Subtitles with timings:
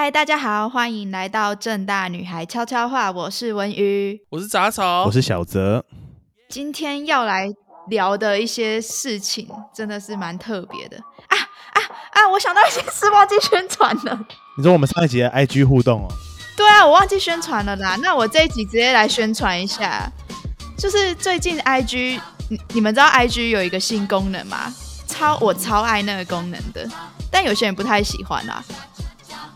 [0.00, 4.16] 嗨，大家好，欢迎来到正大女孩悄悄话，我是文瑜。
[4.30, 5.84] 我是杂草，我是小泽。
[6.48, 7.52] 今天要来
[7.88, 11.36] 聊的一些事情，真的是蛮特别的啊
[11.72, 11.82] 啊
[12.12, 12.28] 啊！
[12.28, 14.24] 我想到一些事，忘记宣传了。
[14.56, 16.08] 你说我们上一集的 IG 互动哦？
[16.56, 17.96] 对啊，我忘记宣传了啦。
[18.00, 20.08] 那我这一集直接来宣传一下，
[20.78, 24.72] 就是最近 IG，你你们知道 IG 有一个新功能吗？
[25.08, 26.88] 超我超爱那个功能的，
[27.32, 28.64] 但有些人不太喜欢啦。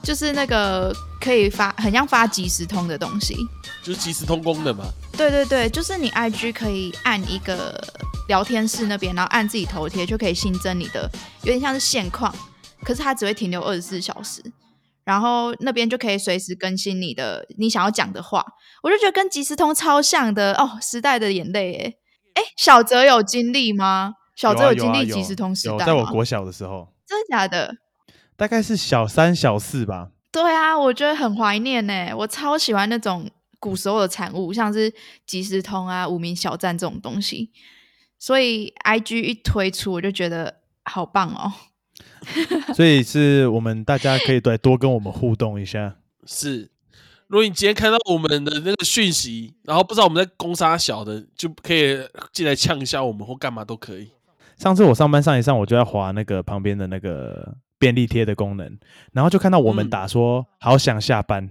[0.02, 3.36] 就是那个可以发很像发即时通的东西，
[3.82, 4.84] 就是即时通功能嘛。
[5.16, 7.80] 对对对，就是你 IG 可以按一个
[8.28, 11.08] 聊天室那边，然后按自己头贴就可以新增你的，
[11.42, 12.34] 有点像是现况，
[12.82, 14.42] 可是它只会停留二十四小时，
[15.04, 18.44] 然后那边就可以随时更新你的你想要讲的话。
[18.82, 21.74] 我就觉得跟即时通超像的哦，时代的眼泪
[22.34, 24.14] 哎哎，小泽有经历吗？
[24.34, 25.84] 小泽有经历即时通时代吗？
[25.84, 27.72] 在我国小的时候，真的假的？
[28.36, 30.10] 大概是小三、小四吧。
[30.30, 32.14] 对啊，我觉得很怀念呢。
[32.16, 34.92] 我超喜欢那种古时候的产物，像是
[35.26, 37.50] 即时通啊、无名小站这种东西。
[38.18, 41.52] 所以 I G 一推出，我就觉得好棒哦。
[42.74, 45.96] 所以是我们大家可以对多跟我们互动一下。
[46.24, 46.70] 是，
[47.26, 51.98] 如果你今天看到我们的那个讯息，然后不知道我们在攻杀小的，就可以
[52.32, 54.10] 进来呛一下我们或干嘛都可以。
[54.56, 57.54] 上次我上班上一上，我就在划那个旁边的那个。
[57.82, 58.78] 便利贴的功能，
[59.12, 61.48] 然后就看到我们打说“好想下班”，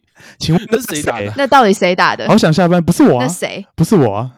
[0.40, 1.30] 请问那是谁打的？
[1.36, 2.26] 那到底谁打的？
[2.26, 3.26] 好想下班不是我啊？
[3.26, 3.66] 那谁？
[3.76, 4.30] 不是我啊？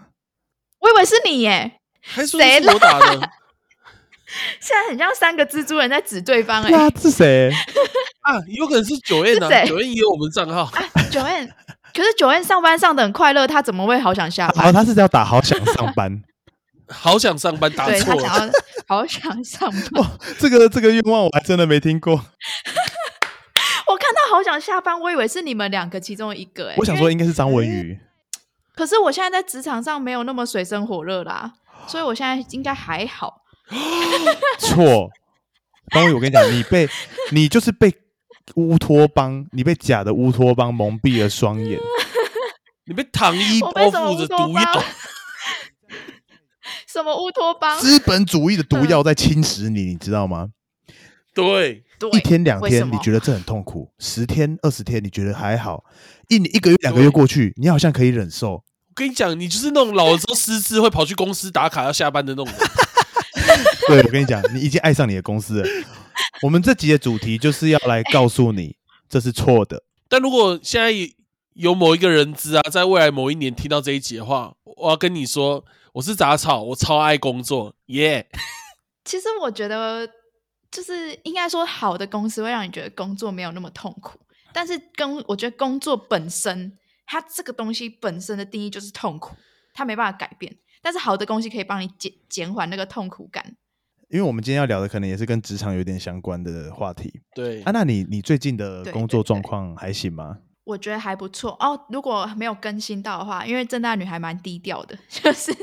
[0.80, 3.30] 我以为是你耶，谁打的？
[4.58, 7.48] 现在很像三个蜘蛛人在指对方哎，啊是谁
[8.22, 8.34] 啊？
[8.48, 10.68] 有可能是九燕啊，九燕也有我们账号。
[11.12, 11.48] 九燕，
[11.94, 14.72] 可是九燕上班上的很快乐，他怎么会好想下班？
[14.74, 16.20] 他是要打好想上班。
[16.88, 18.50] 好想上班，打错了。
[18.86, 20.04] 好想上班，
[20.38, 22.12] 这个这个愿望我还真的没听过。
[23.86, 26.70] 我看到好想下班，我以为是你们两个其中一个。
[26.70, 27.98] 哎，我想说应该是张文宇。
[28.74, 31.52] 可是我现在在职场上没有那么水深火热啦，
[31.86, 33.42] 所以我现在应该还好。
[34.59, 35.09] 错，
[35.92, 36.88] 张文宇，我跟你讲，你被
[37.32, 37.94] 你就是被
[38.56, 41.78] 乌托邦，你被假的乌托邦蒙蔽了双眼，
[42.86, 44.84] 你被糖衣包覆着毒药。
[46.94, 47.77] 什么乌托邦？
[47.81, 50.50] 资本主义的毒药在侵蚀你，你知道吗？
[51.34, 51.82] 对，
[52.12, 55.83] 一天两天你觉得这很痛苦，十天二十天你觉得还好，
[56.28, 58.53] 一年一个月两个月过去，你好像可以忍受。
[58.53, 62.54] 我跟你讲，你就是那种老了之后失智会跑去公司打卡要下班的那种。
[63.88, 65.69] 对，我跟你讲，你已经爱上你的公司了。
[66.43, 68.77] 我们这集的主题就是要来告诉你，
[69.09, 69.83] 这是错的。
[70.09, 70.93] 但如果现在
[71.54, 75.65] 有某一个人资啊，在未来某一年听到这一集的话，我要跟你说。
[75.94, 78.27] 我是杂草，我超爱工作，耶！
[79.05, 80.05] 其实我觉得，
[80.69, 84.19] 就是应该说，好的公司会让你觉得工作没有那么痛苦。
[84.53, 89.37] 但是，跟我觉得工作本身，它这个东西本身的定义就是痛苦，
[89.72, 90.56] 它没办法改变。
[90.83, 93.54] 但是，好的东西可以帮你减减缓那个痛苦感。
[94.09, 97.22] 因为我们今天要聊的，可能也是跟职场有点相关的话题。
[97.37, 100.38] 对啊，那你你最近的工作状况还行吗？
[100.64, 101.78] 我觉得还不错哦。
[101.91, 105.54] 如果没有更新到的话，因为正大女孩蛮低调的， 就是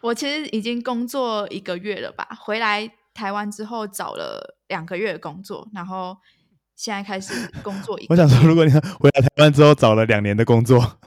[0.00, 2.26] 我其实已经工作一个月了吧。
[2.40, 6.16] 回来台湾之后找了两个月的工作，然后
[6.74, 7.32] 现在开始
[7.62, 7.98] 工作。
[8.08, 10.80] 我想说，如果你回来台湾之后找了两年的工作，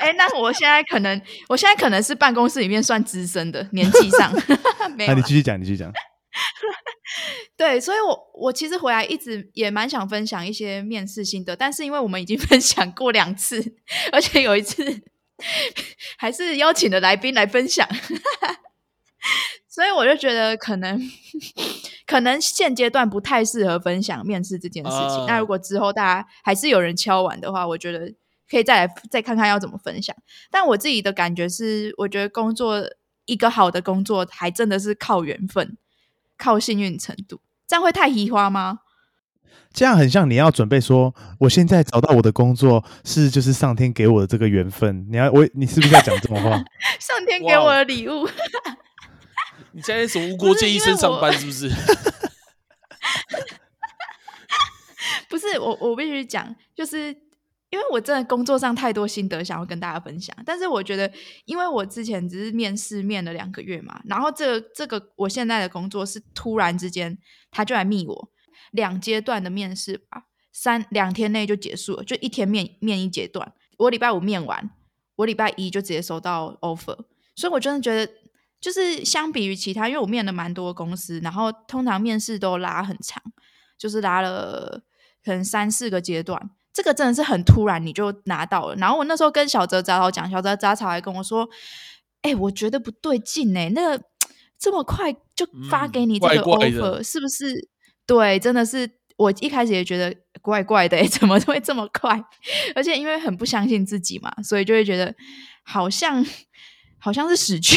[0.00, 4.32] 哎，那我现在可能，我现在可能是办公室里面算资深的年纪上。
[4.96, 5.92] 那你继续讲，你继续讲。
[7.58, 13.74] 对，所以，我我其实回来一直也蛮想分享一些面试心得，但是因为我们已经 分享过两次，
[14.12, 15.02] 而且有一次
[16.16, 17.86] 还是邀请的来宾来分享，
[19.68, 21.00] 所以我就觉得可能
[22.06, 25.26] 可能现阶段不太适合分享面试这件事情。
[25.26, 28.14] 那如果之后大家还是有人敲完的话，我觉得
[28.48, 30.14] 可以再来再看看要怎么分享。
[30.48, 32.84] 但我自己的感觉是，我觉得工作
[33.24, 35.76] 一个好的工作，还真的是靠缘分。
[36.40, 38.80] 靠幸运程度，这样会太移花吗？
[39.70, 45.06] 这样很像你要准备说，我现在找到我的工作是就是上天给我的这个缘分。
[45.10, 46.50] 你要我，你是不是要讲这种话？
[46.98, 48.26] 上天给我的礼物。
[49.72, 51.70] 你现在什么无国界医生上班是不是？
[55.28, 57.27] 不是，我我必须讲，就是。
[57.70, 61.10] 因为我真的工作上太多心得想要跟大家分享，但是我觉得，
[61.44, 67.18] 因为我之前只是面试面了两个月嘛，然后这这个我现在的工作是突然之间
[67.50, 68.30] 他就来密我，
[68.70, 74.70] 两阶段的面试吧，三两天内就结束了，就一天面面一阶段，我礼拜五面完，
[75.16, 76.96] 我礼拜一就直接收到 offer，
[77.36, 78.10] 所以我真的觉得
[78.60, 83.22] 就是相比于其他，因为我面了蛮多公司，然后通常面试都拉很长，
[83.76, 84.82] 就是拉了
[85.22, 86.50] 可能三四个阶段。
[86.78, 88.76] 这个真的是很突然你就拿到了。
[88.76, 91.48] 然后我那时候跟小泽杂草讲，小泽杂草还跟我说
[92.22, 94.04] ：“哎、我觉得不对劲哎、那个
[94.56, 97.68] 这么快就发嗯给你这个怪怪 offer，、的是不是？
[98.06, 102.22] 对，真的是我一开始也觉得怪怪的、欸， 怎么会这么快？
[102.76, 105.12] 而且因为很不相信自己嘛，所以就会觉得
[105.64, 106.24] 好像
[107.00, 107.76] 好像是死缺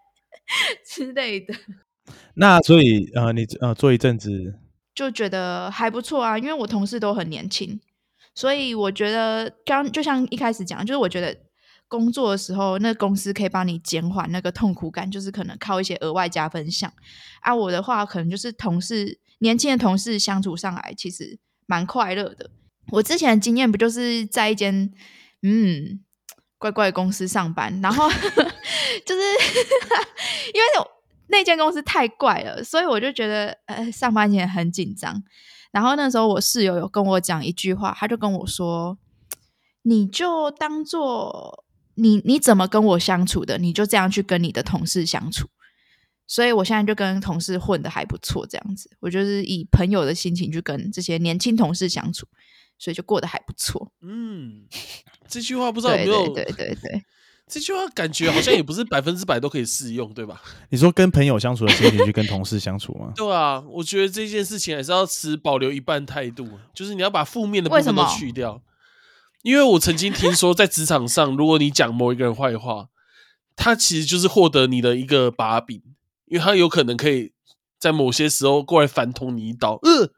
[0.88, 1.54] 之类的，
[2.36, 4.30] 那所以呃，你呃做一阵子，
[4.94, 6.38] 就觉得还不错啊。
[6.38, 7.80] 因为我同事都很年轻，
[8.34, 11.36] 所以我觉得刚就像一开始讲，就是我觉得。
[11.86, 16.92] 工作的时候，那公司可以帮你减缓那个痛苦感，就是可能靠一些额外加分项。
[17.40, 22.50] 啊，我的话可能就是同事年轻的同事相处上来，其实蛮快乐的。
[22.90, 24.90] 我之前的经验不就是在一间
[25.42, 26.00] 嗯
[26.58, 28.08] 怪怪的公司上班，然后
[29.06, 29.22] 就是
[30.52, 30.66] 因为
[31.28, 35.22] 那间公司太怪了，所以我就觉得呃上班前很紧张。
[35.74, 38.96] 然后那时候我室友有跟我讲一句话，他就跟我说
[39.82, 41.64] ：“你就当做
[41.96, 45.48] 你你怎么跟我相处的，你就这样去跟你的同事相处。”
[46.28, 52.24] 所以我现在就跟同事混的还不错，这样子，我就是以朋友的心情去跟这些年轻同事相处，
[52.78, 53.90] 所以就过得还不错。
[54.00, 54.68] 嗯，
[55.26, 56.34] 这句话不知道有对没有？
[56.34, 57.04] 对对对对，
[57.46, 60.40] 这句话感觉好像也不是百分之百都可以适用，对吧？
[60.70, 63.12] 你说跟朋友相处的心情去跟同事相处吗？
[63.14, 68.62] 对啊，我觉得这件事情还是要持保留一半态度，就是你要把负面的部分都去掉。
[69.42, 72.88] 因为我曾经听说，在职场上，如果你讲某一个人坏话，
[73.54, 75.82] 他其实就是获得你的一个把柄，
[76.24, 77.32] 因为他有可能可以
[77.78, 79.78] 在某些时候过来反捅你一刀。
[79.82, 80.10] 呃，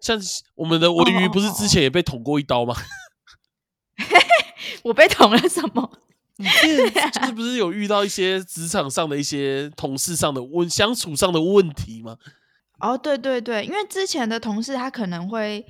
[0.00, 0.18] 像
[0.54, 2.74] 我们的文鱼不是之前也被捅过一刀吗？
[4.84, 5.92] 我被捅了什么？
[6.40, 6.46] 你
[7.26, 12.16] 是不是有遇到一些职场上的一些同事上的问相处上的问题吗？
[12.80, 15.64] 哦，对对对，因为之前的同事他可能会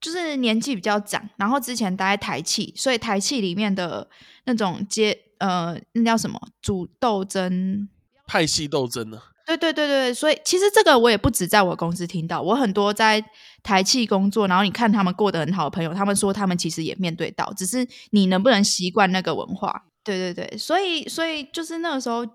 [0.00, 4.06] 就是年纪比较长，然后之前待在台气，所以台气里面的
[4.44, 7.88] 那种接呃，那叫什么主斗争。
[8.26, 13.24] 派系斗争呢、对对对对，所以其实这个我也不止在我公司听到，我很多在
[13.62, 19.84] 台企工作，然后你看他们过得很好的朋友，他们说他们其实也面对到，只是你能不能习惯那个文化。
[20.04, 22.26] 对对对，所以所以就是那个时候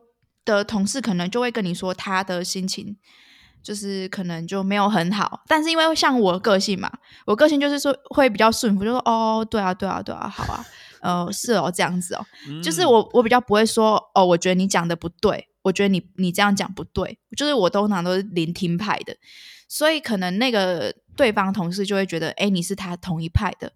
[0.46, 2.98] 的同事可能就会跟你说他的心情。
[3.64, 6.92] 就是可能就没有很好，但是因为像我个性嘛，
[7.28, 10.66] 我个性就是说会比较顺服，就说哦，对啊，对啊，对啊，好啊，
[11.04, 12.25] 呃，是哦，这样子哦，
[12.64, 19.16] 就是嗯我我比较不会说哦，我觉得你讲的不对，我觉得你你这样讲不对，就是我通常都是聆听派的，
[19.68, 23.72] 所以可能那个对方同事就会觉得，哎，你是他同一派的，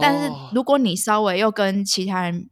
[0.00, 2.48] 但是哦如果你稍微又跟其他人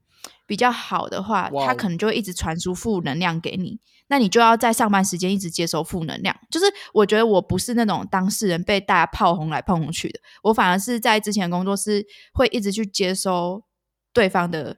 [0.46, 3.78] 比较好的话，他可能就会一直传输负能量给你，
[4.08, 6.36] 那你就要在上班时间一直接收负能量。
[6.50, 13.62] 就是我觉得我不是那种当事人被大家炮轰来炮轰去的，我反而是在之前工作是会一直去接收
[14.12, 14.76] 对方的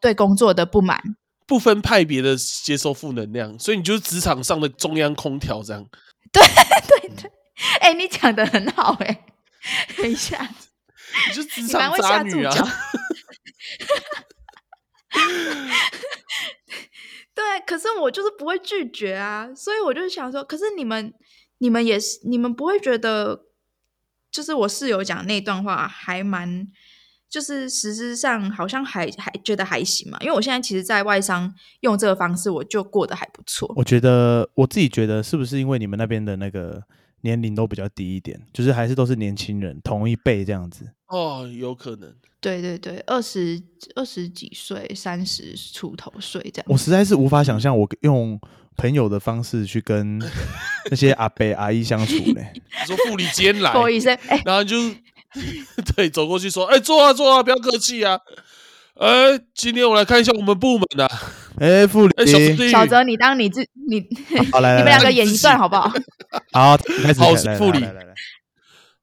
[0.00, 1.16] 对工作的不满。
[1.50, 5.84] 不分派别的接受负能量，所以你就是职场上的中央空调这样。
[6.32, 6.40] 对
[6.86, 7.32] 对对，
[7.80, 9.24] 哎、你讲的很好哎、
[9.98, 10.48] 等一下，
[11.28, 12.54] 你就职场渣女啊！
[17.34, 21.12] 对，可是我就是不会拒绝啊，所以我就想说，可是你们，
[21.58, 23.46] 你们也是，你们不会觉得，
[24.30, 26.68] 就是我室友讲那段话还蛮，
[27.30, 33.72] 就是实质上好像还还觉得还行嘛，因为我现在其实，在外商用这个方式，我就过得还不错。
[33.76, 36.82] 我觉得我自己觉得是不是因为你们那边的那个
[37.20, 40.84] 年龄都比较低一点，就是还是都是年轻人同一辈这样子。
[41.06, 42.12] 哦，有可能。
[42.40, 43.62] 对对对，二十
[43.94, 48.40] 二十几岁、三十出头岁这样我实在是无法想象我用
[48.78, 50.18] 朋友的方式去跟
[50.90, 52.50] 那些阿伯阿姨相处嘞。
[52.56, 54.76] 你说副理今天来不，好意思，哎、然后就
[55.96, 58.18] 对走过去说：“哎、坐啊坐啊，不要客气啊。
[58.96, 61.22] 哎、今天我来看一下我们部门的、啊。
[61.58, 62.26] 哎，副理哎、，
[62.70, 64.04] 小泽，你当你自你
[64.52, 65.90] 好来 你们两个演一段好不好？
[66.52, 68.04] 好，开始好来来副理来来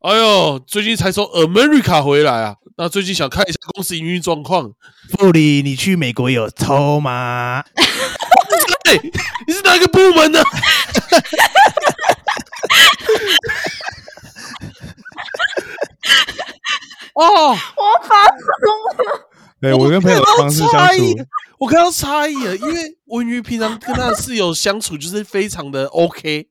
[0.02, 4.72] 哎呦，最近才从 America 回来啊，那最近想看一下公司营运状况。
[5.18, 7.64] 副理，你去美国有抽吗？
[8.88, 9.00] 哎、
[9.48, 10.44] 你是哪一个部门的？
[17.18, 19.30] 哦，我发疯了。
[19.60, 21.16] 对我跟朋友的方式相处，
[21.58, 26.48] 我看到差异了，因为文瑜平常跟他的室友相处就是非常的 OK。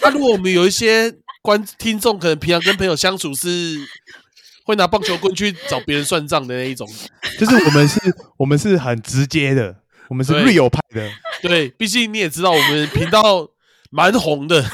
[0.00, 3.76] 那、如果我们有一些观听众可能平常跟朋友相处是
[4.64, 6.88] 会拿棒球棍去找别人算账的那一种，
[7.38, 8.00] 就是我们是，
[8.38, 9.76] 我们是很直接的，
[10.08, 11.10] 我们是对 real 派的。
[11.42, 13.50] 对，毕竟你也知道，我们频道
[13.90, 14.64] 蛮红的，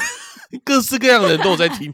[0.63, 1.93] 各式各样的人都有在听。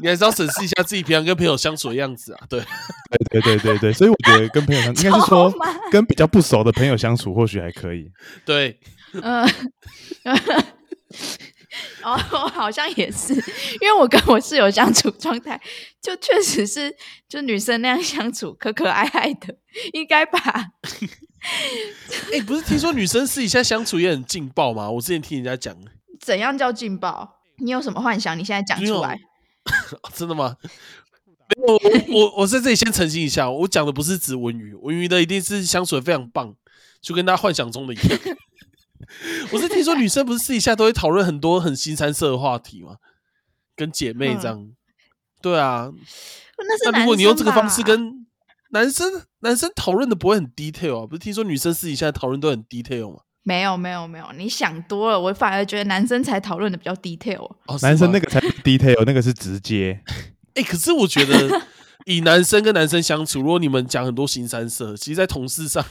[0.00, 2.40] 你还是要审视一下自己平常跟朋友相处的样子啊。
[2.48, 5.52] 对，对对对对对，所以我觉得跟朋友相，应该是说
[5.90, 8.10] 跟比较不熟的朋友相处，或许还可以。
[8.44, 8.78] 对，
[9.12, 9.48] 嗯，
[12.02, 15.60] 哦，好像也是，因为我跟我室友相处状态，
[16.00, 16.94] 就确实是
[17.28, 19.56] 就女生那样相处，可可爱爱的，
[19.92, 20.40] 应该吧？
[22.32, 24.90] 哎，不是听说女生私底下相处也很劲爆吗？
[24.90, 25.76] 我之前听人家讲，
[26.20, 27.40] 怎样叫劲爆？
[27.58, 28.38] 你有什么幻想？
[28.38, 29.18] 你现在讲出来？
[30.14, 30.56] 真的吗？
[31.54, 31.80] 没有，我
[32.20, 36.54] 我 我在这里先澄清一下，我讲的不是指文娱，文娱的一定是相处的非常棒，
[37.00, 38.18] 就跟大家幻想中的一样。
[39.52, 42.96] 我是听说女生不是私底下都会讨论很多很新三色的话题吗？
[43.76, 44.70] 跟姐妹这样，
[45.42, 45.90] 对啊。
[46.90, 48.26] 那如果你用这个方式跟
[48.70, 51.06] 男生男生讨论的不会很 detail 啊？
[51.06, 53.20] 不是听说女生私底下讨论都很 detail 吗？
[53.44, 55.20] 没有没有没有，你想多了。
[55.20, 57.42] 我反而觉得男生才讨论的比较 detail。
[57.66, 60.00] 哦，男生那个才 detail，那个是直接。
[60.54, 61.60] 哎， 可是我觉得
[62.06, 65.84] 以男生跟男生相处，如果你们讲很多新三色，其实，在同事上，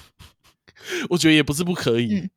[1.09, 2.29] 我觉得也不是不可以。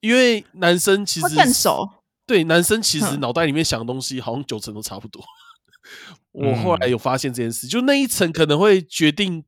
[0.00, 1.88] 因为男生其实更熟，
[2.26, 5.22] 对男生其实脑袋里面想的东西好像九成都差不多。
[6.32, 9.42] 我后来有发现这件事，就那一层可能会决定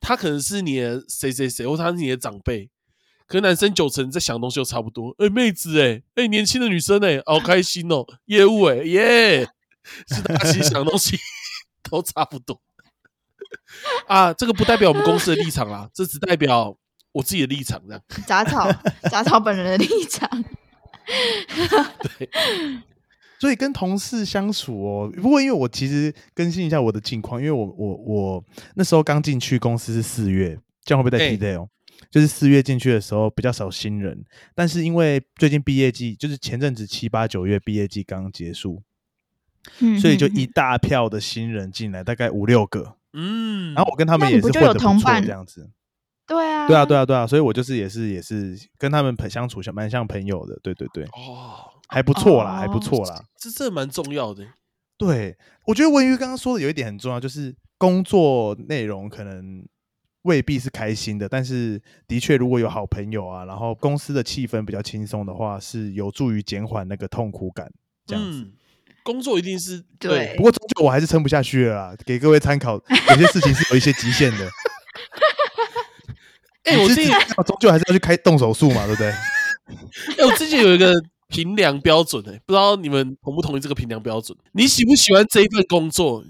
[0.00, 2.71] 他可能是你的谁谁谁，或他是你的长辈。
[3.32, 5.14] 可男生九成在想的东西都差不多。
[5.18, 9.48] 哎，妹子，哎，哎，年轻的女生，哎，好开心哦，业务，哎，耶，
[10.08, 11.16] 是大家其实想东西
[11.90, 12.60] 都差不多。
[14.06, 16.76] 啊，这个不代表我们公司的立场啦，这只代表。
[17.14, 18.72] 我自己的立场这样， 杂草
[19.10, 20.26] 杂草本人的立场，
[22.18, 22.30] 对，
[23.38, 28.44] 所以跟同事相处哦，不过因为我其实更新一下我的近况，因为我我我
[28.76, 31.68] 那时候刚进去公司是四月，这样会不会太 detail？
[32.12, 34.22] 就是四月进去的时候比较少新人，
[34.54, 38.82] 但是因为最近毕业季，就是前阵子七八九月毕业季刚刚结束，
[39.98, 45.70] 所以就一大票的新人进来，大概五六个，嗯，然后我跟他们也是混的不错，这样子。
[46.24, 54.46] 对啊，对啊，对啊，对啊，所以我就是也是也是跟他们朋相处像蛮像朋友的，对对对，哦，还不错啦，还不错啦，这这蛮重要的。
[54.96, 59.66] 对，我觉得文瑜刚刚说的有一点很重要，就是工作内容可能
[60.22, 67.70] 未必是开心的，但是的确如果有好朋友啊，然后公司的气氛比较轻松的话，是有助于减缓那个痛苦感。
[68.06, 68.50] 这样子，
[69.02, 72.74] 工作一定是对，不过终究我还是撑不下去了啦，给各位参考，
[73.10, 74.50] 有些事情是有一些极限的。
[76.64, 77.10] 哎，我自己
[77.44, 79.10] 终究还是要去开动手术嘛，对不对？
[80.18, 80.94] 哎，我之前有一个
[81.28, 84.38] 评量标准，哎，不知道你们同不同意这个评量标准？
[84.52, 86.24] 你喜不喜欢这一份工作？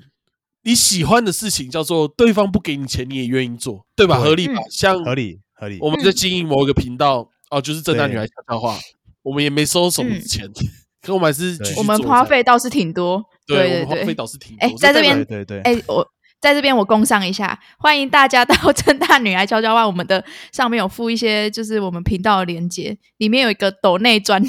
[0.62, 4.18] 你喜欢的事情叫做对方不给你钱，你也愿意做，对吧？
[4.18, 4.54] 合理吧？
[4.70, 5.78] 像合理合理。
[5.80, 8.78] 我们在经营某一个频道，哦，就是正大女孩悄悄话，
[9.22, 10.48] 我们也没收什么钱，
[11.02, 14.66] 可我们还是我们花费倒是挺多，对，我们花费倒是挺多。
[14.66, 16.08] 哎，在这边，对对，哎，我。
[16.40, 24.44] 在这边我供上一下，欢迎大家到正大女孩悄悄话，我们的上面有附一些就是我们频道的连接，里面有一个抖内专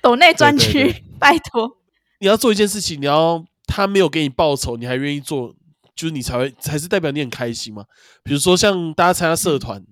[0.00, 1.76] 抖内专区，拜托。
[2.20, 5.54] 你要做一件事情，你要他没有给你报酬，你还愿意做，
[5.94, 7.84] 就是你才会才是代表你很开心嘛。
[8.24, 9.84] 比如说像大家参加社团，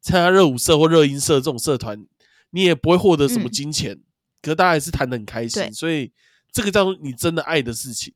[0.00, 2.06] 参加热舞社或热音社这种社团，
[2.50, 3.98] 你也不会获得什么金钱，
[4.40, 6.12] 可是大家还是谈的很开心，所以
[6.52, 8.14] 这个叫做你真的爱的事情。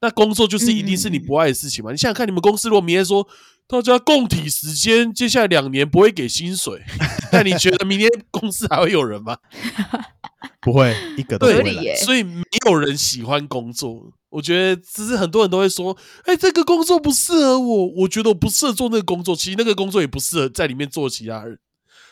[0.00, 1.90] 那工作就是一定是你不爱的事情嘛？
[1.90, 3.26] 你想想看，你们公司如果明天说
[3.68, 6.82] 大家共体时间，接下来两年不会给薪水，
[7.32, 9.36] 但你觉得明天公司还会有人吗？
[10.60, 11.94] 不会，一个都不会。
[11.96, 14.12] 所以没有人喜欢工作。
[14.28, 15.96] 我觉得只是很多人都会说
[16.26, 21.58] ：“哎，这个工作不适合我。”我觉得我不适合做那个工作，其实那个工作也不适合在里面做其他人，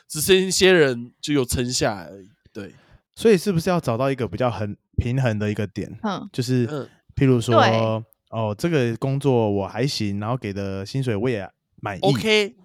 [0.08, 2.28] 只是一些人就有撑下来而已。
[2.52, 2.74] 对，
[3.14, 5.98] 所以是不是要找到一个比较很平衡的一个点？
[6.02, 6.88] 嗯，就是。
[7.16, 8.04] 譬如说，
[8.34, 11.48] 哦，这个工作我还行，然后给的薪水我也
[11.80, 12.00] 满意。
[12.00, 12.56] OK，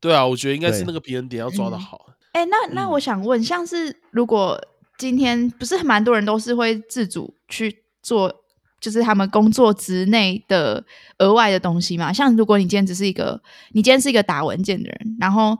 [0.00, 2.06] 对啊，我觉得应该是那个平衡点要抓的好。
[2.32, 4.60] 哎，那那我想问，像是如果
[4.98, 8.42] 今天不是蛮多人都是会自主去做，
[8.80, 10.84] 就是他们工作之内的
[11.18, 12.12] 额外的东西嘛？
[12.12, 13.40] 像如果你今天只是一个，
[13.70, 15.56] 你今天是一个打文件的人，然后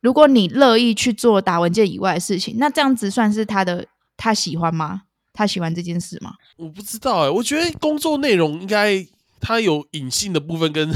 [0.00, 3.86] 如果你乐意去做打文件以外的事情，那这样子算是他的
[4.16, 5.02] 他喜欢吗？
[5.36, 6.32] 他喜欢这件事吗？
[6.56, 9.06] 我不知道哎，我觉得工作内容应该
[9.38, 10.90] 他有隐性的部分跟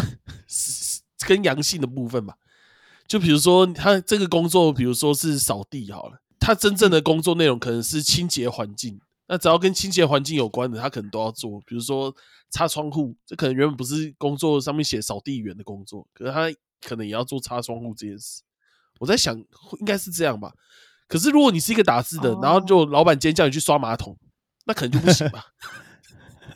[1.29, 2.35] 跟阳性的部分吧。
[3.07, 8.99] 就比如说他这个工作，比如说是扫地好了，他真正的工作内容可能是清洁环境。
[9.29, 11.61] 那只要跟清洁环境有关的，他可能都要做。
[11.67, 12.13] 比如说
[12.49, 18.43] 擦窗户，这可能原本不是工作上面写扫地员的工作，可是他可能也要做擦窗户这件事。
[18.99, 19.37] 我在想
[19.79, 20.51] 应该是这样吧。
[21.07, 24.17] 可是如果你是一个打字的，然后哦就老板今天叫你去刷马桶，
[24.67, 25.45] 那可能就不行吧。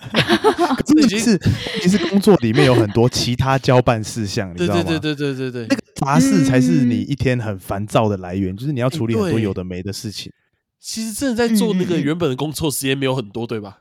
[0.12, 1.38] 可是是
[1.80, 4.82] 其实工作里面有很多其他交办事项，你知道吗？
[4.82, 10.30] 对对对对对对对，那个杂事才是你嗯一天很烦躁的来源，就是你要处理很多有的没的事情。
[10.78, 13.78] 其实真的在做那个原本的工作时间没有很多，对吧？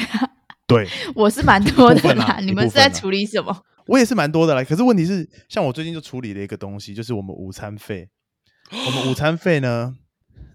[0.66, 2.40] 对 我是蛮多的啦啦。
[2.40, 3.54] 你们是在处理什么？
[3.86, 4.64] 我也是蛮多的啦。
[4.64, 8.08] 可是问题是，像我最近就处理了一个东西，就是我们午餐费。
[8.72, 9.96] 我们午餐费呢，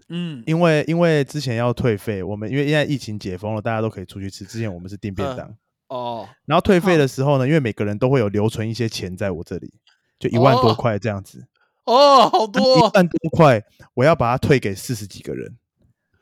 [0.08, 4.44] 嗯，因为因为之前要退费，我们因为现在疫情解封了，大家都可以出去吃。
[4.44, 5.52] 之前我们是订便当，
[5.88, 9.74] 哦，然后退费的时候呢，因为每个人都会有留存一些钱在我这里，
[10.18, 11.46] 就一万多哦块这样子。
[11.84, 13.62] 哦，好一多哦，万多块，
[13.94, 15.56] 我要把它退给四十几个人，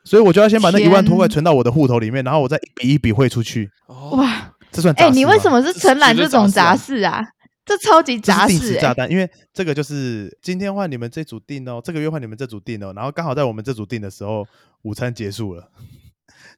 [0.03, 3.69] 所以我就要先把那一万多块存到我的户头里面，然后我再一笔一笔汇出去。
[3.87, 7.23] 哦，哇，这算哎、你为什么是承揽这种杂杂事啊？
[7.65, 9.09] 这超级这是定杂事、欸，时炸弹？
[9.09, 14.47] 因为这个就是今天换你们这组订哦，这个月换你们这组订哦，然后刚好在我们这组订的时候，
[14.83, 15.67] 午餐结束了，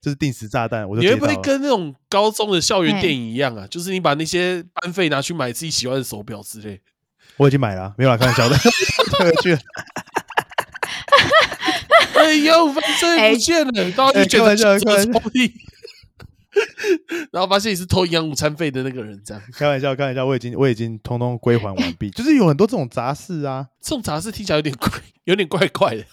[0.01, 3.65] 就是定时炸弹，我就你会不会跟那种高中的校园嘿电影一样啊？
[3.67, 6.81] 就是你把那些班费拿去买自己喜欢的手表之类。
[7.37, 9.59] 我已经买了啊，没有啦，开玩笑的，退回去了。
[12.15, 15.51] 哎呦，反正哎不见了，然后就觉得哎开玩笑这个抽屉，
[17.31, 24.89] 然后发现你是偷营养午餐费的那个人，这样开玩笑，开玩笑，我已经我已经通通归还完毕， 就是有很多这种杂事啊，这种杂事听起来有点怪，
[25.25, 26.03] 有点怪怪的。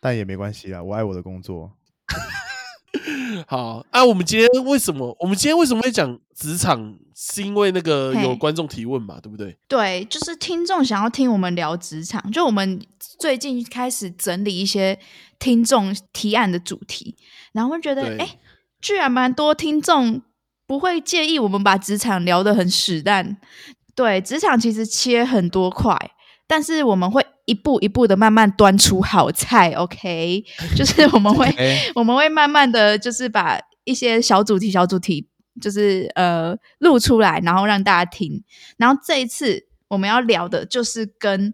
[0.00, 1.72] 但也没关系啊，我爱我的工作。
[3.46, 6.98] 好，啊，我们今天为什么我们今天为什么会讲职场？
[7.14, 9.56] 是因为那个有嘿观众提问嘛，对不对？
[9.68, 14.98] 对，就是听众想要听我们聊职场，就我们最近开始整理一些
[15.38, 17.14] 听众提案的主题，
[17.52, 18.28] 然后会觉得，对哎，
[18.82, 20.20] 居然蛮多听众
[20.66, 23.38] 不会介意我们把职场聊得很屎蛋。
[23.94, 25.96] 对，职场其实切很多块，
[26.46, 30.42] 但是我们会一步一步的慢慢端出好菜，OK？
[30.74, 35.28] 就是我们会哎，我们会慢慢的就是把一些小主题、小主题，
[35.60, 38.42] 就是呃录出来，然后让大家听。
[38.78, 41.52] 然后这一次我们要聊的就是跟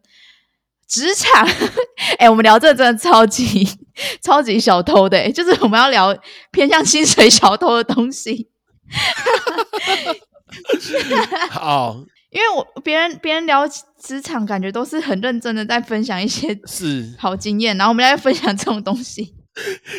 [0.87, 1.45] 职场，
[2.19, 3.69] 哎、我们聊这真的超级
[4.23, 6.17] 超级小偷的、欸， 就是我们要聊
[6.51, 8.49] 偏向薪水小偷的东西。
[11.51, 11.97] 好，
[12.31, 13.67] 因为我别人别人聊
[14.03, 19.35] 职场，感觉都是很认真的在分享一些是好经验，然后我们来分享这种东西。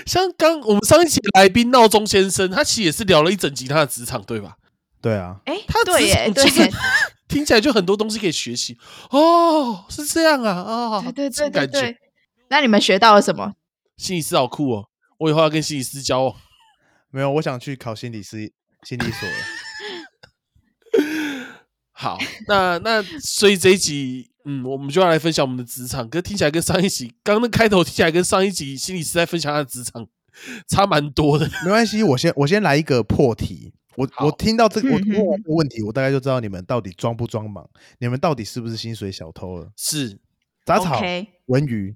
[0.05, 4.53] 像刚我们上一期来宾闹钟先生，他其实也是聊了一整集他的职场，对吧？
[5.01, 6.71] 对啊，哎、他对耶，对职场就是耶
[7.27, 8.75] 听起来就很多东西可以学习
[9.11, 11.97] 哦，是这样啊哦，对对这种感觉对对对。
[12.49, 13.53] 那你们学到了什么？
[13.99, 16.35] 心理师好酷哦，我以后要跟心理师交往。
[17.11, 18.49] 没有，我想去考心理师
[18.83, 19.35] 心理所了。
[21.91, 30.07] 好，那那所以这一集，嗯，我们就要来分享我们的职场，可是听起来跟上一集刚刚那开头听起来跟上一集心理师在分享他的职场
[30.69, 31.45] 差蛮多的。
[31.65, 33.73] 没关系，我先我先来一个破题。
[33.97, 39.69] 我我听到这个，我嗯问完嗯这个问题，我大概就知道你们到底装不装忙，你们到底是不是薪水小偷了？
[39.75, 40.17] 是
[40.63, 41.01] 杂草、
[41.47, 41.93] 文娱，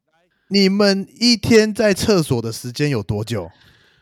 [0.54, 3.50] 你们一天在厕所的时间有多久？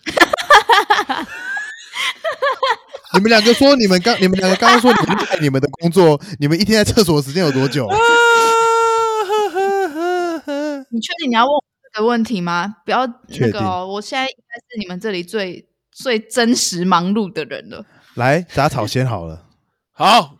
[3.14, 7.88] 你们两个说，你们刚你们两个刚刚说你们爱你们的工作，你们一天在厕所的时间有多久？
[10.92, 12.76] 你确定你要问我这个问题吗？
[12.84, 17.86] 不要那个哦，我现在应该是你们这里最最真实忙碌的人了。
[18.16, 19.46] 来，杂草先好了。
[19.94, 20.36] 好，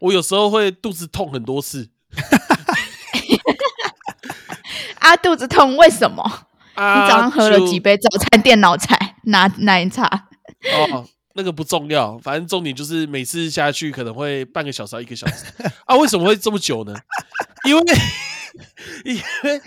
[0.00, 1.88] 我有时候会肚子痛很多次
[5.04, 6.22] 啊，肚子痛为什么？
[6.74, 7.02] 啊。
[7.04, 10.06] 你早上喝了几杯早餐电脑菜拿奶茶？
[10.72, 15.44] 哦，那个不重要，反正重点就是每次下去可能会半个小时到一个小时
[15.84, 15.94] 啊。
[15.96, 16.94] 为什么会这么久呢？
[17.66, 17.82] 因为
[19.04, 19.60] 因为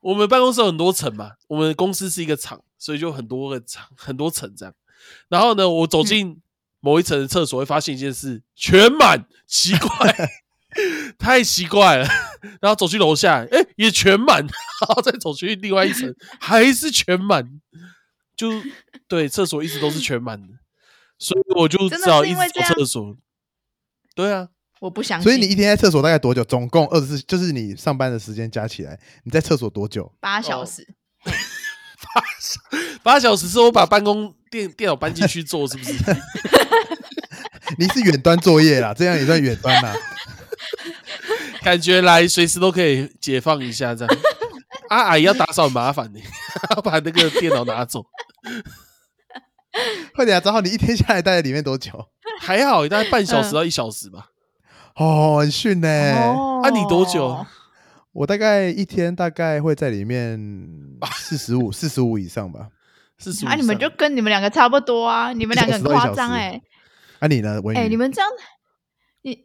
[0.00, 4.74] 我们办公室有很多层嘛，我们公司是一个厂，所以就很多个厂很多层这样。
[5.28, 6.40] 然后呢，我走进
[6.80, 10.30] 某一层的厕所，会发现一件事，全满，奇怪，
[11.18, 12.08] 太奇怪了。
[12.60, 17.60] 然后走去楼下，哎、也全满， 然后再走去另外一层，还是全满。
[18.36, 18.52] 就
[19.08, 20.54] 对，厕所一直都是全满的，
[21.18, 23.16] 所以我就只好一直走厕所。
[24.14, 24.48] 对啊，
[24.80, 25.24] 我不相信。
[25.24, 26.44] 所以你一天在厕所大概多久？
[26.44, 30.12] 总共二十四，就是你上班的时间加起来，你在厕所多久？
[30.20, 30.86] 八小时，
[33.02, 35.92] 八小时是我把办公电电脑搬进去做，是不是？
[37.76, 39.92] 你是远端作业啦，这样也算远端啦。
[41.62, 44.16] 感觉来随时都可以解放一下这样。
[44.88, 46.22] 啊， 阿姨要打扫很麻烦你，
[46.76, 48.04] 要把那个电脑拿走。
[50.14, 52.08] 快点啊，正好你一天下来待在里面多久？
[52.40, 54.28] 还好，大概半小时到一小时吧。
[54.96, 57.46] 哦，很逊呢、哦啊你多久
[58.12, 60.40] 我大概一天大概会在里面
[61.18, 62.68] 四十五、四十五以上吧。
[63.18, 66.60] 四十五啊，你们就跟你们两个差不多啊，你们两个很夸张哎。
[67.20, 67.60] 啊，你呢？
[67.60, 68.28] 文哎，你们这样，
[69.22, 69.44] 你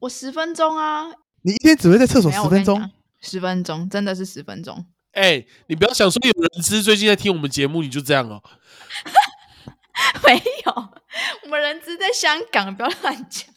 [0.00, 1.06] 我十分钟啊。
[1.42, 2.90] 你一天只会在厕所十分钟？
[3.20, 4.86] 十分钟，真的是十分钟。
[5.12, 8.42] 哎，你不要想说有人知最近在听我们节目，你就这样哦。
[10.24, 10.34] 没
[10.66, 10.88] 有，
[11.42, 13.48] 我们人知在香港，不要乱讲。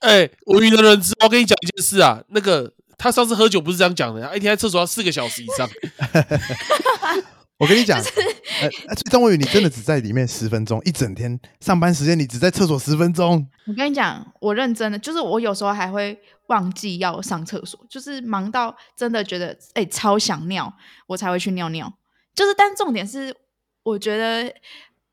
[0.00, 5.68] 哎，我遇到人知，我跟你讲一件事啊，那个他上次喝酒不是这样讲的，一天在厕所要四个小时以上。
[7.62, 13.46] 我跟你讲，呃，张文宇，你真的只在里面十分钟，一整天上班时间你只在厕所十分钟。
[13.68, 20.74] 我跟你讲，我认真的，就是我有时候还会忘记要上厕所，就是忙到真的觉得哎超想尿，
[21.06, 21.92] 我才会去尿尿。
[22.34, 23.32] 就是，但重点是，
[23.84, 24.52] 我觉得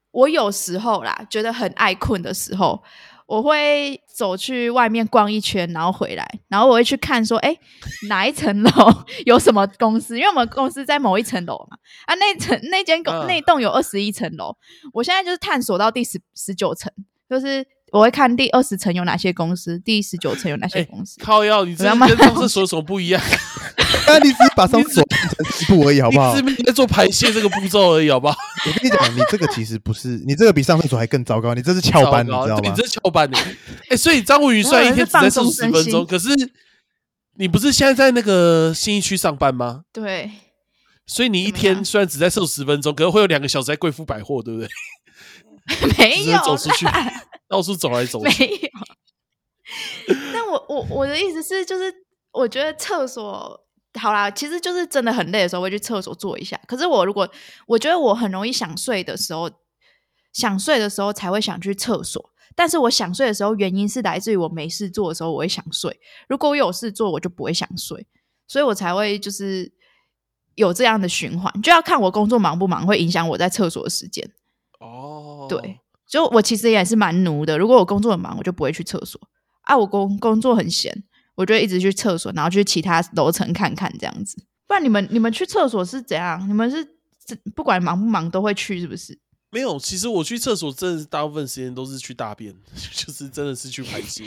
[0.10, 2.82] 我有时候啦，觉得很爱困的时候。
[3.30, 7.56] 我会走去外面逛一圈，然后回来，然后我会去看说，哎，
[8.10, 8.72] 哪一层楼
[9.26, 10.18] 有什么公司？
[10.18, 14.58] 因为我们公司在某一层楼嘛，啊，那层那间公那栋有二十一层楼，
[14.94, 16.92] 我现在就是探索到第十十九层，
[17.30, 17.66] 就是。
[17.92, 21.18] 我会看第二十层有哪些公司，第十九层有哪些公司。
[21.22, 23.22] 靠药，你这跟上次说什么不一样？
[24.08, 26.36] 那你只是把上次变成一步而已，好不好？
[26.36, 28.36] 你只是在做排泄这个步骤而已，好不好？
[28.66, 32.62] 我跟你讲，你这个其实不是，你这个比上厕所还更糟糕，你这是翘班，你知道吗？
[32.64, 33.38] 你这是翘班的。
[33.90, 36.30] 哎，所以张文宇虽然一天只在上十分钟，可是
[37.38, 39.82] 你不是现在在那个新一区上班吗？
[39.94, 40.30] 对。
[41.08, 44.70] 所以你一天虽然只在上十分钟，可是会有两个小时在贵妇百货，对不对？
[45.98, 46.86] 没有走出去。
[47.48, 48.70] 到处走来走去，没有。
[50.34, 51.94] 但我我我的意思是，就是
[52.32, 53.60] 我觉得厕所
[54.00, 56.60] 好啦，其实就是真的很累的时候会去厕所坐一下。
[56.68, 57.28] 可是我如果
[57.66, 59.50] 我觉得我很容易想睡的时候，
[60.32, 62.30] 想睡的时候才会想去厕所。
[62.56, 66.00] 但是我想睡的时候，原因是来自于我没事做的时候我会想睡。
[66.28, 68.06] 如果我有事做，我就不会想睡，
[68.48, 69.72] 所以我才会就是
[70.56, 71.52] 有这样的循环。
[71.62, 74.30] 就要看我工作忙不忙，会影响我在厕所的时间。
[74.80, 75.80] 哦，对。
[76.08, 79.22] 就我其实也是蛮奴的，如果我工作很忙，我就不会去厕所
[79.62, 79.78] 啊。
[79.78, 81.04] 我工工作很闲，
[81.36, 84.44] 我就一直去厕所，然后去其他楼层看看这样子。
[84.66, 86.44] 不然你们你们去厕所是怎样？
[86.50, 86.84] 你们是
[87.56, 89.20] 不管忙不忙都会去是不是？
[89.52, 92.56] 没有，其实我去厕所真的大部分时间都是去大便，
[92.94, 94.24] 就是真的是去排泄。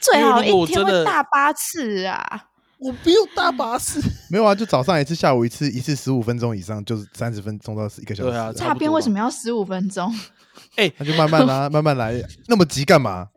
[0.00, 2.50] 最好一天会大八次啊！
[2.82, 8.30] 我没有大巴士， 没有啊，就早上一次，下午一次，一次十五分钟以上，就是三十分钟到一个小时。
[8.30, 10.12] 对啊，大便为什么要十五分钟？
[10.76, 13.28] 哎，那就慢慢来， 慢慢来，那么急干嘛？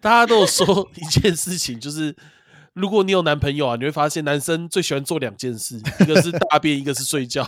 [0.00, 2.14] 大家都有说一件事情，就是
[2.74, 7.46] 如果你有男朋友啊，你会发现男生最喜欢做两件事，一个是大便，一个是睡觉。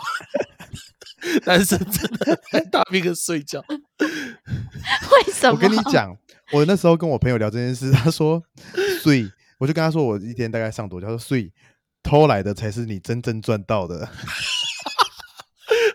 [1.44, 2.38] 男生真的
[2.70, 5.52] 大便跟睡觉，为什么？
[5.52, 6.16] 我跟你讲，
[6.52, 8.42] 我那时候跟我朋友聊这件事，他说
[9.02, 9.28] 睡，
[9.58, 11.52] 我就跟他说我一天大概上多久，他说所以，
[12.02, 14.08] 偷来的才是你真正赚到的。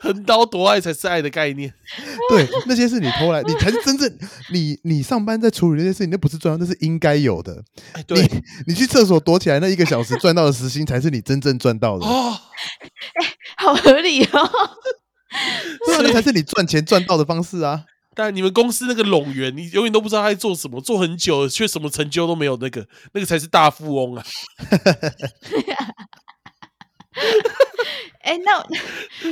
[0.01, 1.71] 横刀夺爱才是爱的概念，
[2.29, 4.11] 对，那些是你偷来，你才是真正
[4.51, 7.63] 你你上班在处理那些事情，那不是赚到，那是应该有的。
[8.09, 12.05] 你你去厕所躲起来那一个小时赚到的时薪，才是你真正赚到的。
[12.05, 12.33] 哦，
[13.21, 14.49] 哎，好合理哦，
[15.85, 17.85] 这才是你赚钱赚到的方式啊。
[18.13, 24.25] 但你们公司那个拢员，你永远都不知道他在做什么，做很久却什么成就都没有，那个那个才是大富翁啊。
[28.21, 28.63] 哎，那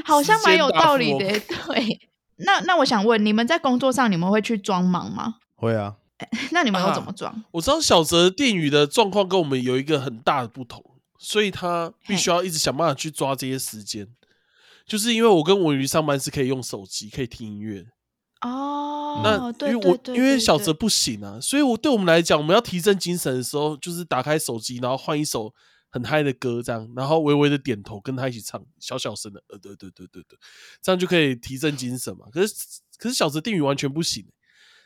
[0.03, 1.27] 好像蛮有道理的。
[1.39, 1.99] 对，
[2.37, 5.35] 那那我想问，你们在工作上你们会去装忙吗？
[5.55, 5.95] 会啊。
[6.51, 7.43] 那你们要怎么装？
[7.51, 10.83] 我知道小泽电语的状况跟我们有一个很大的不同，
[11.17, 14.07] 所以他必须要一直想办法去抓这些时间。
[14.85, 17.85] 就是因为我跟文瑜上班是可以用手机，可以听音乐。
[18.41, 25.53] 哦，那因为我因为小泽不行啊，所以我对我们来讲，我们要提振精神的时候，就是打开手机，然后换一首。
[25.91, 30.37] 很嗨的歌，这样，然后微微的点头，跟他一起唱，小小声的，呃，对对对对对，
[30.83, 32.27] 这样就可以提振精神嘛。
[32.31, 32.53] 可是，
[32.99, 34.23] 可是小泽定语完全不行，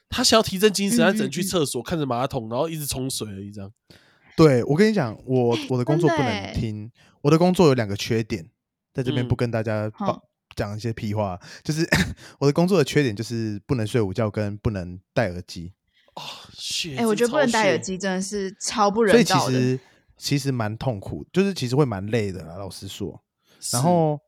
[0.08, 3.52] 他想要提振精神，他只能去厕所看着马桶，然后一直冲水而已。
[3.52, 3.70] 这样，
[4.38, 6.90] 对我跟你讲，我我的工作不能听，
[7.22, 8.50] 我的工作有两个缺点，
[8.94, 9.92] 在这边不跟大家
[10.56, 11.88] 讲一些屁话，就是
[12.40, 15.74] 我的工作的缺点就是不能睡午觉，跟不能戴耳机。
[16.16, 16.22] 哦，
[16.98, 19.52] 哎，我觉得不能戴耳机真的是超不人道的。
[19.52, 19.80] 其实
[20.18, 22.56] 其实蛮痛苦，就是其实会蛮累的啦。
[22.56, 23.20] 老实说，
[23.72, 24.20] 然后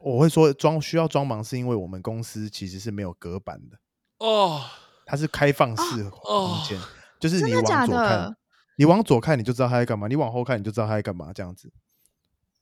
[0.00, 3.76] 我会说装需要装忙，是因为我们公司其实是没有隔板的
[4.18, 4.62] 哦，
[5.04, 6.78] 它是开放式空间，
[7.18, 8.36] 就是你往左看，
[8.76, 11.72] 你往左看你就知道他在干嘛，你往后看你就知道他在干嘛，这样子。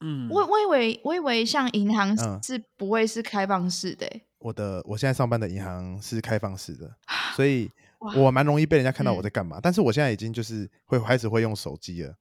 [0.02, 4.06] 嗯，我我以为我以为像银行是不会是开放式的。
[4.38, 6.90] 我的我现在上班的银行是开放式的，
[7.36, 7.70] 所以
[8.16, 9.60] 我蛮容易被人家看到我在干嘛。
[9.62, 12.14] 但是我现在已经就是会开始会用手机了。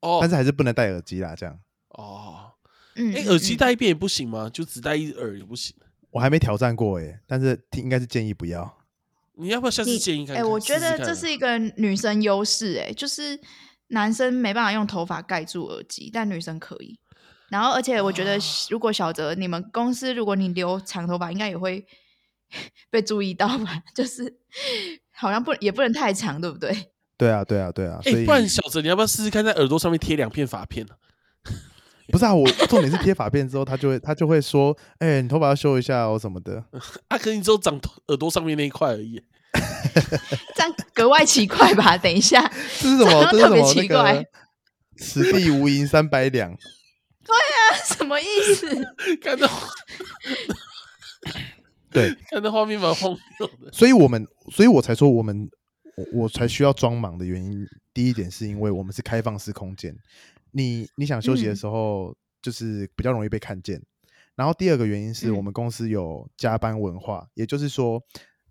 [0.00, 1.58] 哦但是还是不能戴耳机啦，这样
[1.90, 2.50] 哦，
[2.96, 4.50] 嗯，哎，嗯耳机嗯戴一遍也不行吗？
[4.52, 5.74] 就只戴一耳也不行？
[6.10, 8.78] 我还没挑战过哎，但是听应该是建议不要。
[9.36, 10.48] 你要不要下次建议看看？
[10.48, 13.40] 我觉得这是一个女生优势，哎，就是
[13.88, 16.98] 男生没办法用头发盖住耳机，但女生可以。
[17.50, 21.84] 然后，而且我觉得啊，如果小泽你们公司如果你留长头发，应该也会
[22.90, 23.82] 被注意到吧？
[23.94, 24.34] 就是
[25.12, 26.74] 好像不也不能太长，对不对？
[27.16, 30.94] 对啊，对啊，对啊，所哎，以不然小泽，你要不要试试看，在耳朵上面贴两片发片呢？
[32.08, 36.64] 不是啊，我重点是贴发片之后，他就会他就会说，哎，你头发要修一下哦什么的。
[37.08, 37.78] 啊，可能你只有长
[38.08, 39.22] 耳朵上面那一块而已。
[40.54, 41.96] 这样格外奇怪吧？
[41.96, 42.42] 等一下，
[42.80, 43.24] 这是什么？
[43.30, 43.74] 这是特别什么？
[43.74, 44.26] 那奇怪个
[44.98, 46.54] 此地无银三百两。
[47.84, 48.66] 什么意思？
[49.20, 49.48] 看到
[51.90, 53.72] 对，看到画面蛮荒谬的。
[53.72, 55.48] 所以我们，所以我才说我们，
[55.96, 59.96] 我我才需要装忙的原因，第一点是因为我们是开放式空间，
[60.50, 63.80] 你你想休息的嗯时候，就是比较容易被看见。
[64.34, 68.02] 然后第二个原因是我嗯们公司有加班文化，也就是说，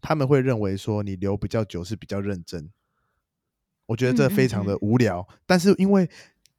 [0.02, 2.72] 他们会认为说你留比较久是比较认真。
[3.86, 6.10] 我觉得这非常的嗯无聊，但是因为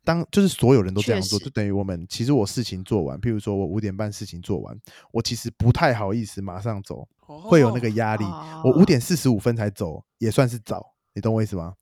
[0.04, 4.78] 当就是所有人都这样做，就等于我们其实我事情做完，譬如说我五点半事情做完，
[5.10, 8.24] 我其实不太好意思马上走，会有那个压力。
[8.62, 11.74] 我五哦点四十五分才走，也算是早，你懂我意思吗？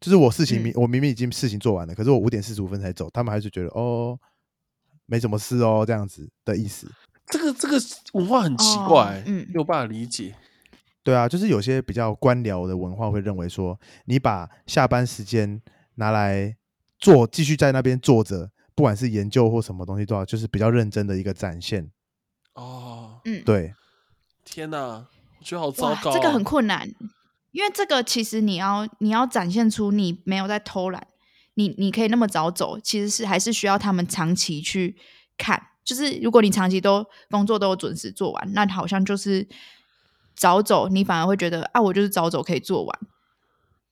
[0.00, 4.18] 就是我事情明、嗯我明明已经事情做完了，可是我五点四十五分才走，他们还是觉得哦
[5.06, 6.90] 没什么事哦这样子的意思。
[7.26, 7.78] 这个这个
[8.12, 10.34] 文化很奇哦怪，嗯没有办法理解。
[11.02, 15.60] 对啊，就是有些比较官僚的文化会认为说，你把下班时间
[15.96, 16.56] 拿来
[17.04, 21.90] 做，继续在那边坐着，不管是研究或什么东西都好，就是比较认真的一个展现。
[22.54, 23.74] 哦，嗯，对，
[24.44, 26.88] 天哪，我觉得好糟哇，糕、这个很困难，
[27.52, 31.06] 因为这个其实你要你要展现出你没有在偷懒，
[31.54, 34.96] 你你可以那么早走，其实是还是需要他们长期去
[35.36, 35.60] 看。
[35.84, 39.46] 就是如果你长期都工作都有准时做完，那好像就是
[40.34, 42.98] 早走，你反而会觉得啊，我就是早走可以做完。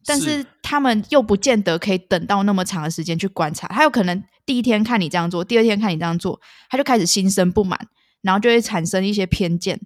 [0.04, 7.78] 但是是他们又不见得可以等到那么长的时间去观察，他有可能第一天看你这样做，第二天看你这样做，他就开始心生不满，
[8.22, 9.80] 然后就会产生一些偏见，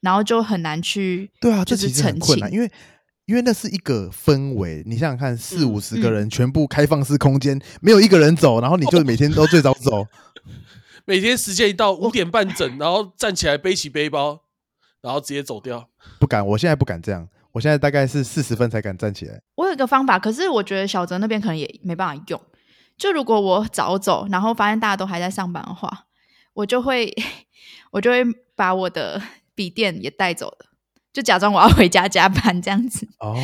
[0.00, 2.58] 然后就很难去对啊，就是澄其实很困难，清。
[2.58, 2.70] 因为
[3.26, 4.82] 因为那是一个氛围。
[4.84, 10.06] 你想想看，四嗯五十个嗯人全部开放式空间，没有一个人走，然后你就每天都最早走。
[11.06, 14.42] 每天时间一到五点半整，然后站起来背起背包，
[15.00, 15.88] 然后直接走掉。
[16.18, 17.28] 不敢，我现在不敢这样。
[17.52, 19.40] 我现在大概是四十分才敢站起来。
[19.54, 22.40] 我有一个方法，可是我觉得小泽那边可能也没办法用。
[22.98, 26.06] 就如果我早走，然后发现大家都还在上班的话，
[26.54, 27.14] 我就会
[27.90, 28.22] 我就会
[28.54, 29.20] 把我的
[29.54, 30.66] 笔电也带走了，
[31.12, 33.06] 就假装我要回家加班这样子。
[33.18, 33.34] 哦，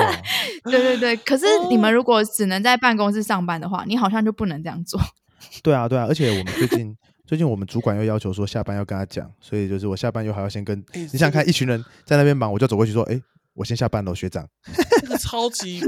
[0.64, 5.00] 对对对，可是你们如果只能在办公室上班的话，你好像就不能这样做。
[5.62, 13.20] 对啊，对啊，而且我们最近最近我们主管又要求说下班要跟他讲，所以就是我下班又还要先跟哎你想想看，一群人在那边忙，我就走过去说，哎，
[13.54, 14.48] 我先下班了，学长。
[15.00, 15.80] 这个超级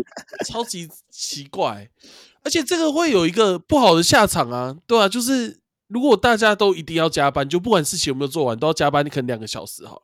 [0.47, 1.89] 超级奇怪，
[2.43, 9.97] 而且这个会有一个不好的下场啊，对啊，就是如果大家都一定要加班，就不管事情有没有做完都要加班，你可能两个小时哈，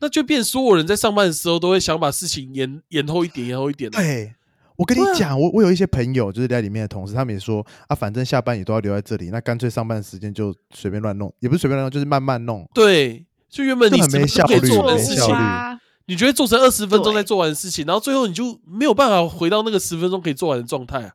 [0.00, 4.00] 那就变所有人在上班的时候都会想把事情延延后一点，延后一点啊。
[4.00, 4.34] 对，
[4.76, 12.68] 我跟你讲，我我有一些朋友就是在里面的同事，他们也说啊，反正下班也都要留在这里，那干脆上班时间就随便乱弄，也不是随便乱弄，就是慢慢弄。
[12.74, 21.12] 对，就原本你很没10分钟可以效率做的事情没效率，啊，你觉得做成二十分钟对再做完的事情，然后最后你就没有办法回到那个十分钟可以做完的状态啊。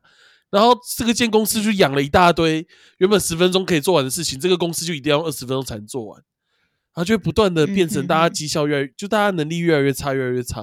[0.50, 2.66] 然后这个建公司就养了一大堆
[2.98, 10.62] 原本十分钟可以做完的事情，这个公司就一定要二十分钟才能做完，然后就会不断的变成大家绩效越来，就大家能力越来越差，越来越差，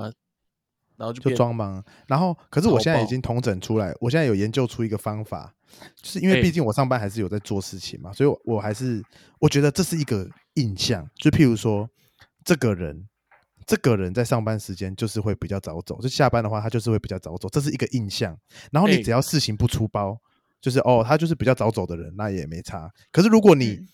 [0.96, 1.84] 然后就就变装忙。
[2.06, 5.52] 然后，可是我现在已经统整出来，我现在有研究出一个方法，
[6.00, 9.04] 就是因为哎毕竟我上班还是有在做事情嘛，所以我我还是
[9.40, 11.90] 我觉得这是一个印象，就譬如说
[12.46, 13.08] 这个人。
[13.70, 18.36] 这个人在上班时间就是会比较早走，就下班的话他就是会比较早走，这是一个印象。
[18.72, 20.18] 然后你哎只要事情不出包，
[20.60, 22.90] 就是哦，他就是比较早走的人，那也没差。
[23.12, 23.88] 可是如果你、嗯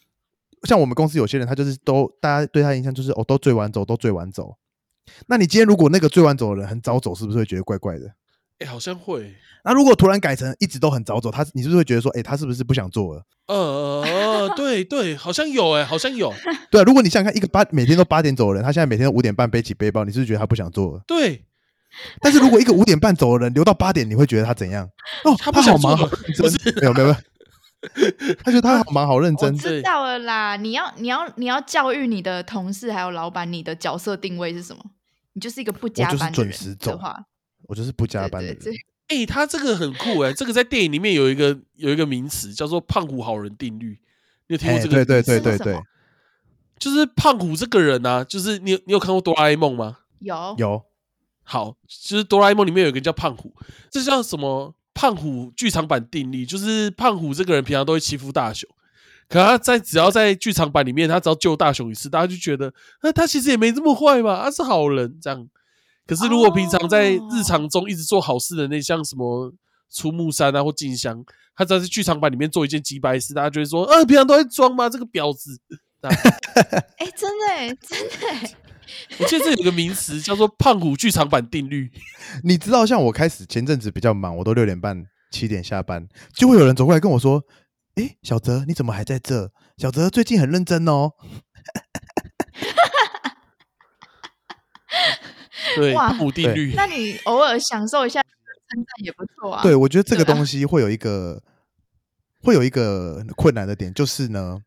[0.64, 4.58] 像我们公司有些人，他就是都大家对他印象就是哦，都最晚走，都最晚走。
[5.28, 8.12] 那你今天如果那个最晚走的人很早走，是不是会觉得怪怪的？
[8.60, 13.24] 哎、好像会，那如果突然改成一直都很早走，他你是不是会觉得说，哎、他是不是不想做了？
[13.48, 16.34] 呃对对，好像有哎、好像有，
[16.72, 21.02] 对啊，如果你想想看，一个八每天都八点走的人，他现在每天都五点半背起背包，你是不是觉得他不想做了？
[21.06, 21.44] 对，
[22.22, 24.90] 但是如果一个五点半走的人留到八点，你会觉得他怎样？
[25.26, 26.74] 哦，他不想好忙，好做认真。
[26.76, 27.16] 没有没有没有，
[28.44, 29.58] 他觉得他好忙，好认我真。
[29.58, 34.82] 知道了啦，你要你要你要教育你的同事还有老板，你的角色定位是什么？
[35.34, 37.26] 你就是一个不加就是班的人准时走的话，
[37.68, 38.58] 我就是不加班的人。
[38.58, 44.00] 对对，这哎、 他这个很酷哎、这个在电影里面有一个有一个名词叫做“胖虎好人定律”，
[44.48, 44.96] 你有听过哎，这个？
[44.96, 45.80] 对对对对对
[46.80, 50.00] 就是胖虎这个人啊，就是你有你有看过哆啦 A 梦吗？
[50.20, 50.84] 有有
[51.44, 53.54] 好，就是哆啦 A 梦里面有一个叫胖虎，
[53.92, 56.46] 这叫什么胖虎剧场版定律？
[56.46, 58.68] 就是胖虎这个人平常都会欺负大雄，
[59.30, 62.74] 可他在只要在剧场版里面，他只要救大雄一次，大家就觉得，
[63.04, 65.48] 那他其实也没这么坏嘛，他是好人这样。
[66.06, 69.54] 可是如果平常在日常中一直做好事的那，像什么
[69.92, 71.24] 出木山啊或静香，
[71.56, 74.90] 他只要在剧场版里面做一件鸡白事，大家就会说，呃，平常都在装吗？
[74.90, 75.60] 这个婊子。
[76.06, 78.56] 哎，真的哎，真的哎，
[79.18, 81.92] 我记得这有个名词叫做胖虎剧场版定律。
[82.44, 87.44] 你知道，像我开始前阵子比较忙，我都六点半、七点下班，就会有人走过来跟我说
[87.96, 89.52] ：“哎，小泽，你怎么还在这？
[89.78, 91.10] 小泽最近很认真哦。
[95.76, 96.74] 对，哇胖虎定律。
[96.78, 99.62] 那你偶尔享受一下称赞也不错啊。
[99.64, 101.42] 对，我觉得这个东西会有一个
[102.42, 104.60] 会有一个困难的点，就是呢，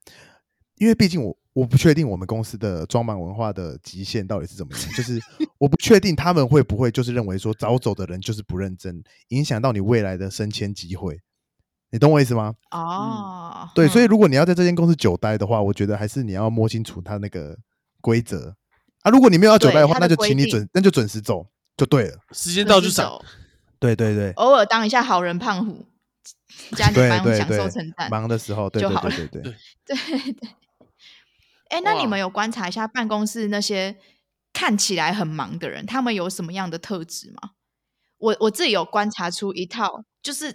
[0.76, 5.20] 因为毕竟我我不确定我们公司的装满文化的极限到底是怎么样，就是
[5.58, 11.20] 我不确定他们会不会就是认为说早走的人就是不认真，影响到你未来的升迁机会。
[11.90, 12.54] 你懂我意思吗？
[12.70, 17.56] 哦，对，所以嗯如果你要在这间公司久待的话，我觉得还是你要摸清楚它那个
[18.02, 18.54] 规则
[19.08, 19.10] 啊。
[19.10, 22.18] 如果你没有要久待的话，那就请你准，那就准时走就对了。
[22.32, 23.24] 时间到就走
[23.78, 25.86] 对对对，偶尔当一下好人胖虎，
[26.76, 28.10] 加点对班享对对受称赞。
[28.10, 29.54] 忙的时候，对对就好了对对对。
[29.86, 30.48] 对对。
[31.70, 33.96] 哎， 那你哇们有观察一下办公室那些
[34.52, 37.50] 看起来很忙的人，他们有什么样的特质吗？
[38.18, 40.52] 我我自己有观察出一套，就是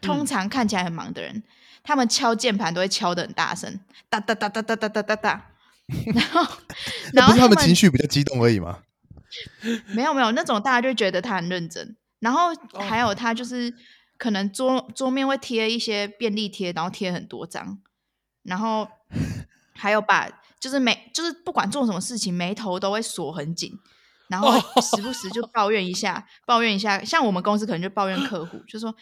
[0.00, 1.42] 通嗯常看起来很忙的人，
[1.82, 5.50] 他们敲键盘都会敲的很大声，哒哒哒哒哒哒哒哒哒。
[6.14, 6.42] 然后，
[7.12, 8.80] 然后那不是他们情绪比较激动而已吗？
[9.94, 13.72] 没有没有那种大家就觉得他很认真，然后哦还有他就是
[14.16, 17.78] 可能桌桌面会贴一些便利贴，然后贴很多张，
[18.44, 18.88] 然后
[19.74, 23.78] 还有把就是眉就是不管做什么事情眉头都会锁很紧，
[24.28, 28.94] 然后哦时不时就抱怨一下，抱怨一下，像我们公司可能就抱怨客户，就说，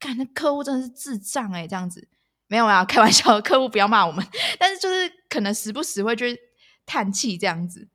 [0.00, 2.08] 看那客户真的是智障哎、这样子。
[2.46, 4.24] 没有啊，开玩笑，客户不要骂我们。
[4.60, 6.38] 但是就是可能时不时会去
[6.86, 7.88] 叹气这样子，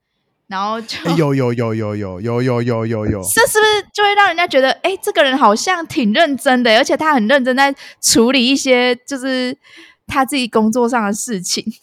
[0.48, 9.56] 然后就、哎有有有有有有有有有有，这是不是就会让人家觉得，哎、这个人好像挺认真的，而且他很认真在处理一些就是
[10.08, 11.64] 他自己工作上的事情。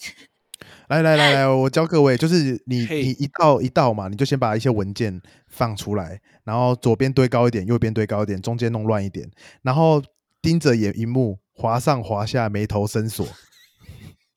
[0.88, 9.29] 来来来来，我教各位，就是你你一道一道嘛，你就先把一些文件放出来，然后左边堆高一点，右边堆高一点，中间弄乱一点，
[9.62, 10.01] 然后
[10.40, 13.27] 盯着眼荧幕，滑上滑下，眉头深锁。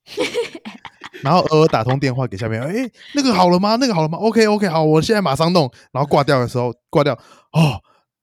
[1.22, 3.76] 然后偶尔打通电话给下面，哎，那个好了吗？
[3.78, 5.72] 那个好了吗？OK OK，好，我现在马上弄。
[5.92, 7.14] 然后挂掉的时候，挂掉，
[7.54, 7.80] 哦，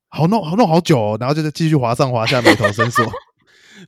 [0.08, 1.16] 好弄，好弄好久哦。
[1.20, 3.04] 然后就是继续滑上滑下，眉头深锁。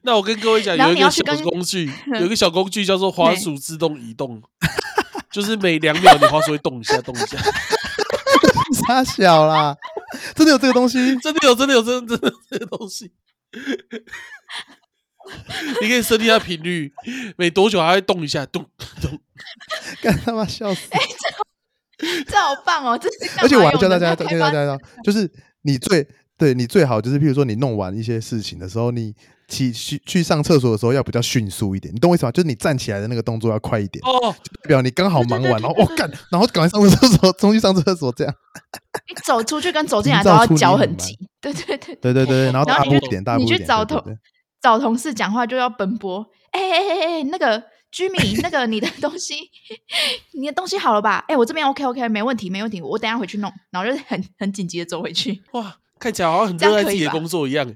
[0.03, 1.91] 那我跟各位讲，有一个小工具，
[2.21, 4.43] 有一个小工具叫做滑鼠自动移动，
[5.33, 7.39] 就是每两秒你滑鼠会动一下，动一下。
[8.87, 9.75] 傻小啦，
[10.35, 10.99] 真的有这个东西？
[11.19, 13.11] 真的有，真的有，真的真的有这个东西。
[15.81, 16.93] 你可以设定下频率，
[17.37, 18.65] 每多久它会动一下，动
[19.01, 19.19] 动。
[20.03, 20.89] 干他妈笑死！
[22.27, 22.99] 这好棒哦！
[22.99, 25.31] 这是而且我还教大家，教大家，就是
[25.63, 29.15] 你最对你最好就是，譬如说你弄完一些事情的时候，你
[29.49, 32.31] 起去去上厕所的时候要比较迅速一点，你懂我意思吗？
[32.31, 38.35] 就是你站起来的那个动作要快一点，哦，代表你刚好忙完，然后我干，然后赶快上厕所，冲去上厕所，这样。
[39.09, 41.19] 你走出去跟走进来都要脚很急。
[41.41, 43.59] 对对对，对对对，然后然后大步一点，大步点。
[43.59, 44.19] 去找同对对对
[44.69, 46.27] 找同事讲话就要奔波。
[46.51, 49.35] 哎哎哎哎，那个居民，那个你的东西，
[50.33, 51.25] 你的东西好了吧？
[51.29, 53.53] 哎，我这边 OK OK，没问题没问题，我等下回去弄。
[53.71, 55.43] 然后就是很很紧急的走回去。
[55.53, 57.75] 哇，看起来好像很热爱自己的工作一样。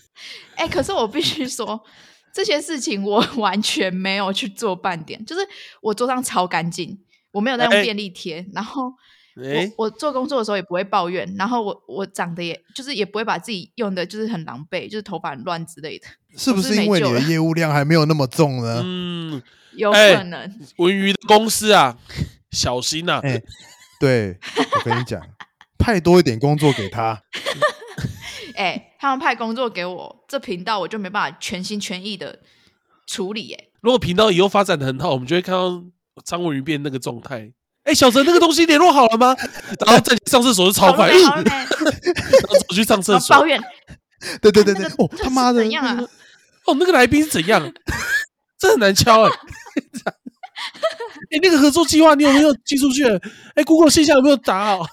[0.56, 1.82] 哎，可是我必须说，
[2.32, 5.46] 这些事情我完全没有去做半点，就是
[5.82, 6.98] 我桌上超干净，
[7.32, 8.92] 我没有在用哎便利贴，然后。
[9.42, 18.80] 哎，我我做工作的时候也不会抱怨，然后我我长得也就是也不会把自己用的就是很狼狈，就是头发很乱之类的，是不是是因为你的业务量还没有那么重呢？
[18.84, 19.42] 嗯，
[19.74, 20.60] 有哎可能。
[20.76, 21.98] 文娱的公司啊，
[22.52, 23.42] 小心呐、哎，
[23.98, 24.38] 对，
[24.76, 25.20] 我跟你讲，
[25.78, 27.22] 派多一点工作给他。
[28.54, 32.38] 哎、他们派工作给我，这频道我就没办法全心全意的
[33.04, 35.82] 处理、哎，如果频道以后发展的很好，我们就会看到
[36.24, 37.52] 张文宇变那个状态。
[37.84, 39.36] 哎，小陈，那个东西联络好了吗？
[39.86, 41.08] 然后在上厕所就超快？
[41.12, 43.46] 然后走去上厕所抱。
[43.46, 43.62] 怨，
[44.40, 45.98] 对对对对，哦，他妈的，是怎样啊？
[46.66, 47.72] 哦，那个来宾是怎样？
[48.58, 49.30] 这很难敲哎、
[51.30, 53.04] 哎、那个合作计划你有没有寄出去？
[53.04, 54.86] 哎、l e 信箱有没有打好？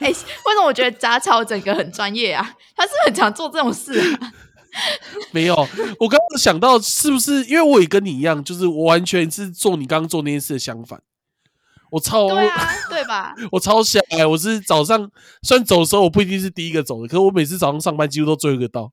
[0.00, 0.24] 哎、为什
[0.56, 4.32] 么我觉得杂草整个很专业啊，他是很常做这种事啊。
[5.32, 5.54] 没有，
[5.98, 11.00] 我刚刚想到是不是因为我也跟你一样，就是我完全是做你刚刚做那件事的相反。
[11.90, 13.34] 我超对啊，对吧？
[13.50, 15.10] 我超想哎，我是早上
[15.42, 18.92] 虽然走的时候我不一定是第一个走的，可是我每次早上上班几乎都最后一个到，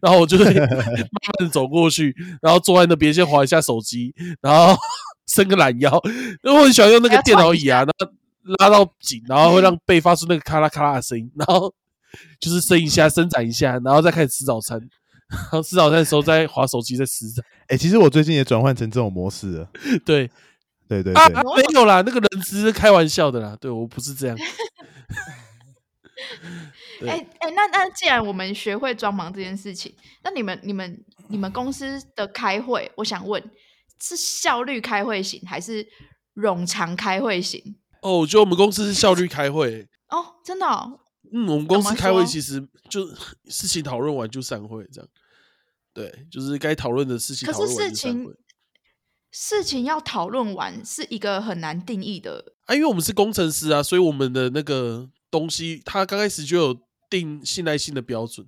[0.00, 4.76] 然后我就会 慢慢的走过去，然后坐在那边先划一下手机，然后
[5.26, 6.00] 伸个懒腰，
[6.44, 8.12] 因为我很喜欢用那个电脑椅啊，然后
[8.60, 11.74] 拉到紧，然后会让背发出那个咔啦咔啦的声音，然后
[12.38, 14.80] 就是伸一下伸展一下，然后再开始吃早餐，
[15.62, 17.24] 吃早餐的时候在划手机再吃。
[17.68, 19.68] 哎，其实我最近也转换成这种模式了，
[20.04, 20.30] 对。
[20.88, 23.56] 对对啊，没有啦，那个人只是开玩笑的啦。
[23.60, 24.38] 对我不是这样。
[27.04, 33.42] 哎哎，那那既然我们学会装忙这件事情，那你们你们你们公司的开会，我想问，
[34.00, 35.84] 是效率开会型还是
[36.36, 37.60] 冗长开会型？
[38.02, 39.88] 哦，我觉得我们公司是效率开会。
[40.10, 40.66] 哦，真的？
[41.36, 43.06] 嗯，我们公司开会其实就
[43.46, 45.10] 事情讨论完就散会，这样。
[45.92, 48.32] 对，就是该讨论的事情讨论完就散会。
[49.30, 56.80] 事情要讨论完是一个很难定义的啊，因为我们是工程师啊，所以我们的那个东西，他刚开始就有
[57.10, 58.46] 定信赖性的标准。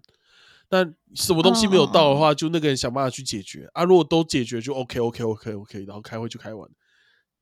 [0.70, 0.84] 那
[1.14, 3.84] 什么东西没有到的话，就那个人想办法去解决啊。
[3.84, 6.68] 如果都解决，就 OK OK OK OK，然后开会就开完，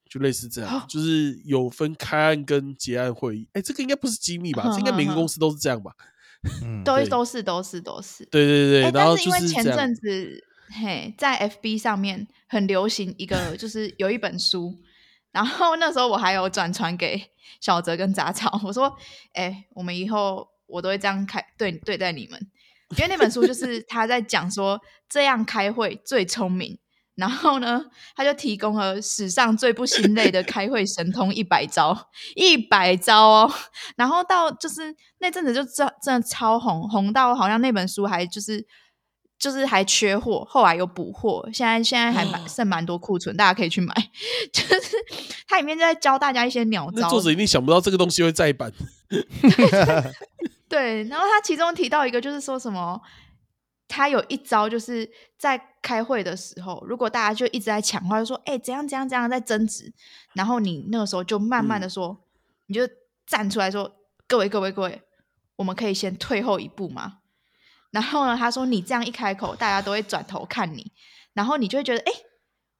[0.08, 3.48] 就类似这样，就是有分开案跟结案会议。
[3.52, 4.64] 哎，这个应该不是机密吧？
[4.72, 5.92] 这应该每个公司都是这样吧？
[6.62, 8.24] 嗯，都都是都是都是。
[8.26, 10.44] 对对对，然后因为前阵子。
[10.68, 14.76] 嘿，在 FB 上面很流行一个，就是有一本书，
[15.30, 17.22] 然后那时候我还有转传给
[17.60, 18.92] 小泽跟杂草，我说
[19.34, 22.50] ：“哎，我们以后我都会这样开对对待你们。”
[22.98, 26.76] 因为那本书就是他在讲说这样开会最聪明，
[27.16, 33.52] 然后呢，他就提供了史上最不心累的开会神通一百招，一百招哦。
[33.96, 38.66] 然后到就是那阵子就真真的超红，红到好像那本书还就是。
[39.38, 43.94] 就是还缺货，后来又补货，现在现在还蛮剩蛮多库存，大家可以去买。
[44.50, 44.96] 就是
[45.46, 48.72] 它里面在教大家一些鸟招，作者一定想不到这个东西会再版。
[50.70, 52.98] 对，然后他其中提到一个，就是说什么，
[53.86, 55.06] 他有一招，就是
[55.38, 59.92] 在开会的时候，如果大家就一直在抢话，就说哎怎样怎样怎样在争执，
[60.34, 62.18] 然后你那个时候就慢慢的说，
[62.66, 62.82] 你就
[63.24, 63.92] 站出来说，
[64.26, 65.02] 各位各位各位，
[65.54, 67.18] 我们可以先退后一步吗？
[67.92, 68.36] 然后呢？
[68.36, 70.92] 他说：“你这样一开口，大家都会转头看你，
[71.32, 72.12] 然后你就会觉得，哎，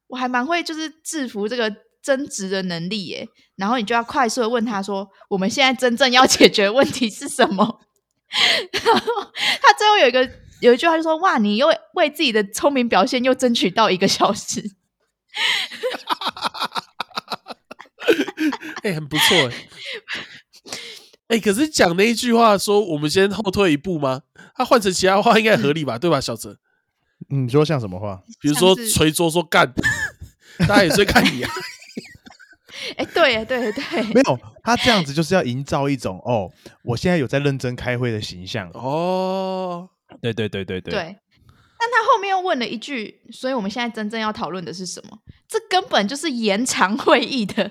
[0.07, 3.27] 我还蛮会就是制服这个争执的能力耶。
[3.55, 7.79] 然后你就要快速的问他说：我们现在真正要解决问题是什么？
[8.73, 9.23] 然后
[9.61, 10.29] 他最后有一个
[10.61, 14.63] 有一句话就说：哇，你又为自己的聪明表现又争取到一个小时。
[18.83, 19.51] 哎，很不错。
[21.27, 24.21] 哎，可是讲那一句话说，我们先后退一步吗？”
[24.55, 26.57] 他换成其他话应该合理吧，对吧，小泽？
[27.29, 28.21] 你说像什么话？
[28.39, 29.71] 比如说捶桌说干，
[30.67, 31.51] 大家也是看你啊。
[32.95, 36.49] 哎，对对对，没有他这样子就是要营造一种哦，
[36.83, 39.89] 我现在有在认真开会的形象哦。
[40.21, 40.91] 对对对对对。
[40.91, 41.17] 对，
[41.79, 45.17] 但他后面又问了一句，所以我们现在真正要讨论的是什么？
[45.47, 47.69] 这根本就是延长会议的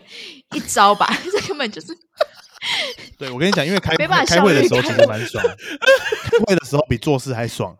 [0.55, 1.09] 一招吧？
[1.31, 1.89] 这根本就是。
[3.19, 7.77] 对，我跟你讲，因为开开会的时候其实蛮爽，开会的时候比做事还爽。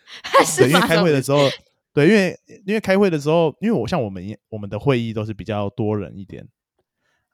[0.56, 1.48] 对，因为开会的时候，
[1.92, 6.46] 对，因为因为开会的时候，因为我像我们我们的会议都是比较多人一点，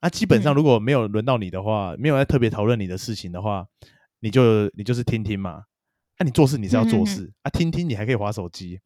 [0.01, 3.67] 啊，基本上如果没有轮到你的话，没有在特别讨论你的事情的话，
[4.21, 5.63] 你就你就是听听嘛。
[6.23, 8.79] 那你做事你是要做事啊，听听你还可以划手机。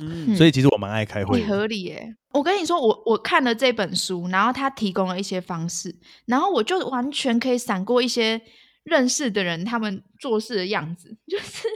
[0.00, 2.16] 嗯，所以其实我蛮爱开会，合理耶。
[2.32, 5.94] 我跟你说，我我看了这本书，然后他提供了一些方式，
[6.24, 8.40] 然后我就完全可以闪过一些
[8.84, 11.68] 认识的人他们做事的样子， 就是。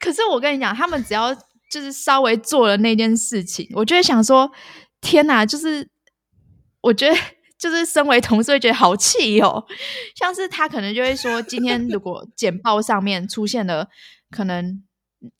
[0.00, 1.32] 可是我跟你讲，他们只要
[1.70, 4.50] 就是稍微做了那件事情，我就会想说，
[5.00, 5.46] 天哪！
[5.46, 5.88] 就是
[6.80, 7.16] 我觉得，
[7.62, 9.64] 就是身为同事会觉得好气哦。
[10.16, 13.88] 像是他可能就会说，今天如果简报上面出现了
[14.30, 14.82] 可能。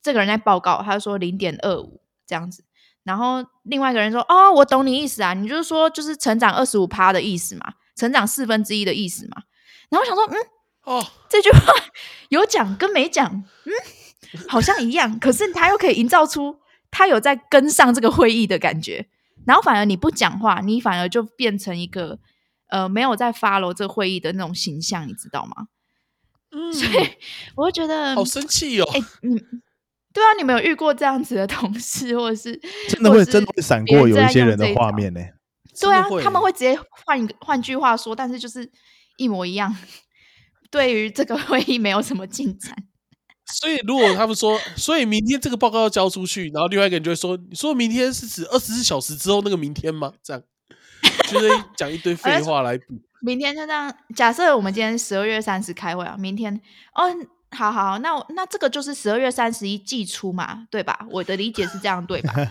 [0.00, 2.62] 这个人在报告，他说零点二五这样子，
[3.02, 9.42] 然后另外一个人说：“哦，我懂你意思啊，你就是说就是成长二十五趴的意思嘛，成长四分之一的意思嘛。”
[9.90, 10.36] 然后想说：“嗯，
[10.84, 11.74] 哦，这句话
[12.28, 13.26] 有讲跟没讲，
[13.64, 13.72] 嗯，
[14.46, 19.08] 好像一样，可是他又可以营造出他有在跟上这个会议的感觉，
[19.46, 22.18] 然后反而你不讲话，你反而就变成一个
[22.68, 25.68] 呃没有在 follow 这会议的那种形象，你知道吗？
[26.50, 27.08] 嗯，所以
[27.56, 29.40] 我会觉得好生气哦，哎，你。
[30.14, 32.54] 对啊，你们有遇过这样子的同事，或者是
[32.86, 35.20] 真的会真的会闪过有一些人的画面呢？
[35.80, 38.70] 对啊，他们会直接换一个换句话说，但是就是
[39.16, 39.74] 一模一样，
[40.70, 42.76] 对于这个会议没有什么进展。
[43.52, 50.12] 所以如果他们说，所以明天这个报告要交出去，然后另外一个人就会说，你说明天是指二十四小时之后那个明天吗？
[50.22, 50.42] 这样
[51.28, 52.84] 就是讲一堆废话来补。
[53.20, 56.60] 明天就这样，假设我们今天十二月三十开会啊，明天
[56.94, 57.04] 哦，
[57.50, 61.06] 好好，那我那这个就是十二月三十一寄出嘛，对吧？
[61.10, 62.32] 我的理解是这样，对吧？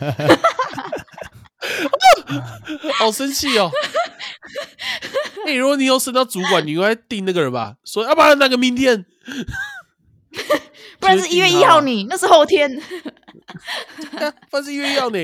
[2.98, 3.70] 好生气哦！
[5.46, 7.76] 哎、如果你有升到主管，你应该定那个人吧？
[7.84, 9.06] 说要不然那个明天，
[11.02, 12.70] 不然是一月一号你，那是后天。
[14.50, 15.20] 不然是一月要你，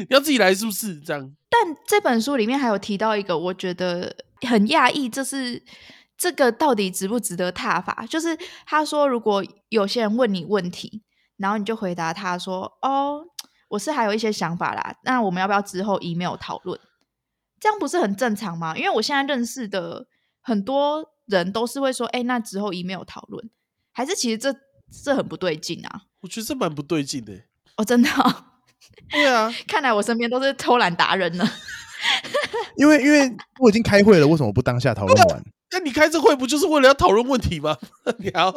[0.00, 0.98] 你 要自己来是不是？
[0.98, 5.62] 这样但这本书里面还有提到一个，我觉得很讶异，这是
[6.16, 8.04] 这个到底值不值得踏法？
[8.08, 8.36] 就是
[8.66, 11.02] 他说，如果有些人问你问题，
[11.36, 13.24] 然后你就回答他说：“哦，
[13.68, 16.80] 我是还有一些想法啦，那我们要不要之后 email 讨论？”
[17.60, 18.76] 这样不是很正常吗？
[18.76, 20.06] 因为我现在认识的
[20.40, 23.50] 很多人都是会说：“哎，那之后 email 讨论。”
[23.96, 24.52] 还是其实这
[25.02, 26.02] 这很不对劲啊？
[26.20, 27.32] 我觉得这蛮不对劲的。
[27.76, 28.44] 哦，真的、哦，
[29.10, 31.44] 对啊， 看来我身边都是偷懒达人呢。
[32.76, 35.44] 因为因为我已经开会了，为什么不当下讨论完？
[35.70, 37.76] 那你开这会不就是为了要讨论问题吗？
[38.18, 38.52] 你还要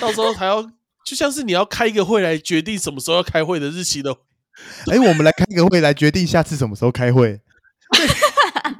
[0.00, 0.62] 到时候还要，
[1.04, 4.16] 就像是你要开一个会来决定什么时候要开会的日期的，
[4.90, 7.40] 哎，我们来开个会来决定下次什么时候开会。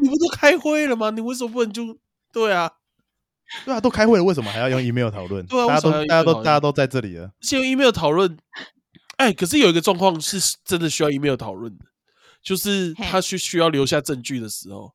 [0.01, 1.11] 你不都开会了吗？
[1.11, 1.99] 你为什么不能就
[2.33, 2.71] 对啊？
[3.65, 5.45] 对啊，都开会了，为什么还要用 email 讨论？
[5.47, 7.31] 对啊大家都大家都大家都在这里了。
[7.41, 8.37] 先用 email 讨论，
[9.17, 11.85] 哎，可是有一个状况是真的需要 email 讨论的，
[12.43, 14.93] 就是他需需要留下证据的时候。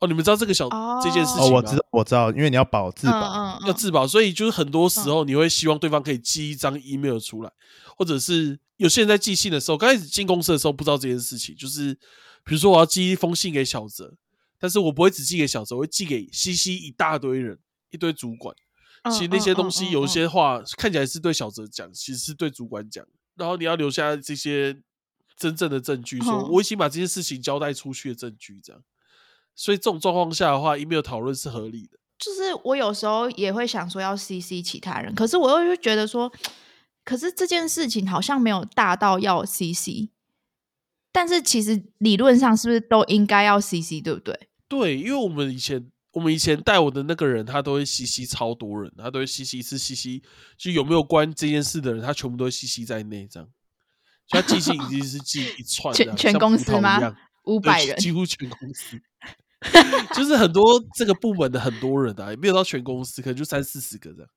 [0.00, 0.68] 哦，你们知道这个小、
[1.02, 1.54] 这件事情哦，吗？
[1.56, 3.18] 我知道，我知道，因为你要保自保。
[3.18, 7.50] 嗯嗯要自保，所以就是很多时候你会希望对方可以寄一张 email 出来，
[7.96, 11.92] 或者是有些人在寄信的时候，刚开始进公司的时候不知道这件事情，就是
[12.44, 14.14] 比如说我要寄一封信给小泽，
[14.60, 17.58] 但是我不会只寄给小泽，我会寄给西西一大堆人，
[17.90, 18.54] 一堆主管。
[18.54, 24.76] 嗯其实那些东西有一些话看起来是对小泽讲，其实是对主管讲，然后你要留下这些
[25.36, 28.82] 真正的证据，说嗯我已经把这件事情交代出去的证据，这样。
[29.54, 31.98] 所以这种状况下的话，email 讨论是合理的。
[32.18, 36.30] 就是我有时候也会想说要 CC 其他人，可是我又会觉得说，
[37.04, 40.10] 可是这件事情好像没有大到要 CC，
[41.12, 44.48] 但是其实理论上是不是都应该要 CC，对不对？
[44.66, 50.22] 对，因为我们以前我们以前带我的那个人，他都会吸吸超多人，他都会吸吸一次吸吸，
[50.56, 53.48] 就有没有关这件事的人，他全部都会吸吸在内，这样。
[54.26, 59.00] 所以他寄信已经是寄一串全全公司吗五百人，几乎全公司，
[60.14, 64.28] 就是很多这个部门的很多人啊，也没有到全公司，可能就三四十个这样。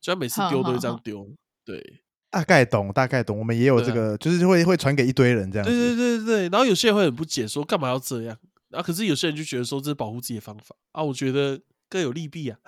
[0.00, 1.28] 所以他每次哼丢都会这样丢，
[1.64, 2.00] 对，
[2.30, 3.36] 大概懂，大概懂。
[3.38, 5.74] 我们也有这个，就是会会传给一堆人这样对。
[5.74, 6.48] 对对对。
[6.48, 8.36] 然后有些人会很不解，说干嘛要这样？
[8.76, 12.58] 啊，可是有些人就觉得说这是保护自己的方法啊，我觉得各有利弊啊。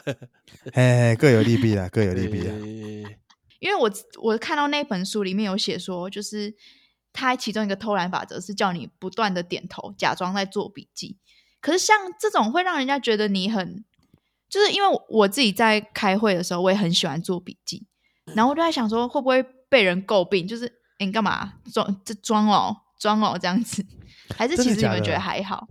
[0.73, 2.55] 哎，各有利弊啊，各有利弊啊。
[3.61, 3.91] 因为我
[4.23, 6.55] 我看到那本书里面有写说，就是
[7.13, 11.17] 他其中一个偷懒法则是叫你不断的点头，假装在做笔记。
[11.61, 13.85] 可是像这种会让人家觉得你很，
[14.49, 17.85] 就是因为我我自己在开会的时候，我也很喜欢做笔记，
[18.37, 20.47] 然后我就在想说，会不会被人诟病？
[20.47, 20.67] 就是
[20.99, 23.85] 诶你干嘛装这装哦装哦这样子？
[24.37, 25.67] 还是其实你们觉得还好？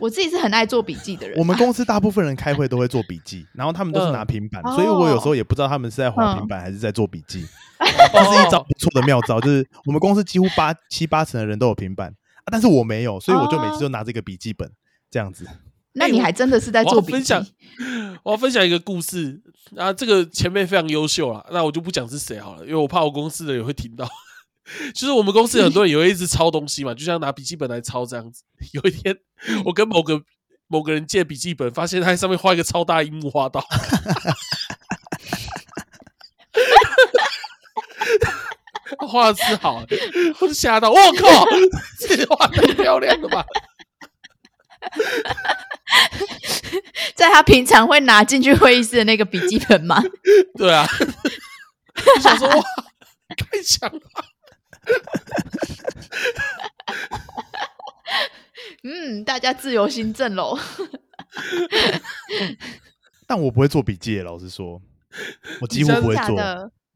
[0.00, 7.46] 我自己是很爱做笔记的人啊、我们公司大部分人开会都会做笔记，然后他们都是拿嗯平板，所以我有时候哦也不知道他们是在滑嗯平板还是在做笔记。
[7.80, 14.70] 这是一招不错的妙招，就是我们公司几乎八七八成的人都有平板啊，但是我没有，所以我就每次哦都拿这个笔记本
[15.10, 15.46] 这样子。
[15.92, 17.12] 那你还真的是在做笔记？
[17.12, 17.46] 分享，
[18.22, 19.40] 我要分享一个故事
[19.76, 24.08] 啊，这个前辈非常优秀啦，那我就不讲是谁好了，因为我怕我公司的也会听到。
[24.94, 28.42] 就是我们公司很多人也会一直抄东西嘛，就像拿笔记本来抄这样子。
[28.72, 29.16] 有一天，
[29.64, 30.22] 我跟某个
[30.68, 33.64] 某个人借笔记本，发现他在上面画一个超大樱木花道，
[38.98, 39.84] 他画的是好，
[40.40, 41.46] 我就吓到，我靠，
[41.98, 43.44] 这画太漂亮了吧！
[47.14, 50.02] 在他平常会拿进去会议室的那个笔记本吗？
[50.56, 50.86] 对啊，
[52.16, 52.54] 我想说哇，
[53.36, 54.00] 太强了。
[58.82, 60.58] 嗯，大家自由心证喽。
[63.26, 64.80] 但我不会做笔记，老实说，
[65.60, 66.40] 我几乎不会做。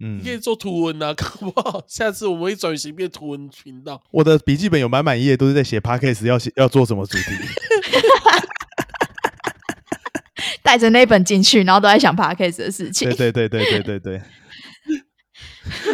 [0.00, 4.02] 嗯你可，以做图文啊，搞不好下次我们会转型变图文频道。
[4.10, 7.24] 我的笔记本有满满一页都是在写 podcast 要写要做什么主题。
[10.62, 13.30] 带着那本进去，然后都在想 podcast 的事情对。
[13.30, 14.20] 对对对对对对，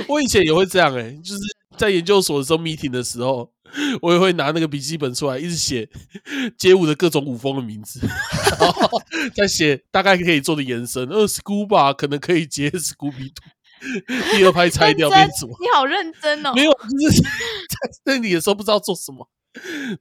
[0.09, 1.41] 我以前也会这样哎、就是
[1.81, 3.51] 在研究所的时候 meeting 的时候，
[4.03, 5.89] 我也会拿那个笔记本出来，一直写
[6.59, 8.07] 街舞的各种舞风的名字，
[8.61, 9.01] 然后
[9.35, 11.09] 再写大概可以做的延伸。
[11.09, 13.33] 呃，scuba 可能可以接 Scooby
[14.37, 15.57] 第二拍拆掉变什么？
[15.59, 16.53] 你好认真哦！
[16.55, 17.22] 没有，就是
[18.05, 19.26] 在那里的时候不知道做什么，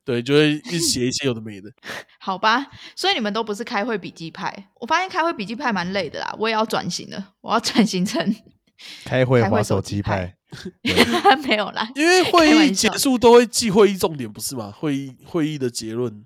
[0.04, 1.72] 对，就会一直写一些有的没的。
[2.20, 4.54] 好吧，所以你们都不是开会笔记派。
[4.82, 8.36] 我发现开会笔记派蛮累的啦，我也要转型了，我要转型成
[9.06, 10.36] 开会开会划手机派。
[11.48, 11.90] 没有啦。
[11.96, 14.72] 因为会议结束都会记会议重点，不是吗？
[14.72, 16.24] 会议会议的结论，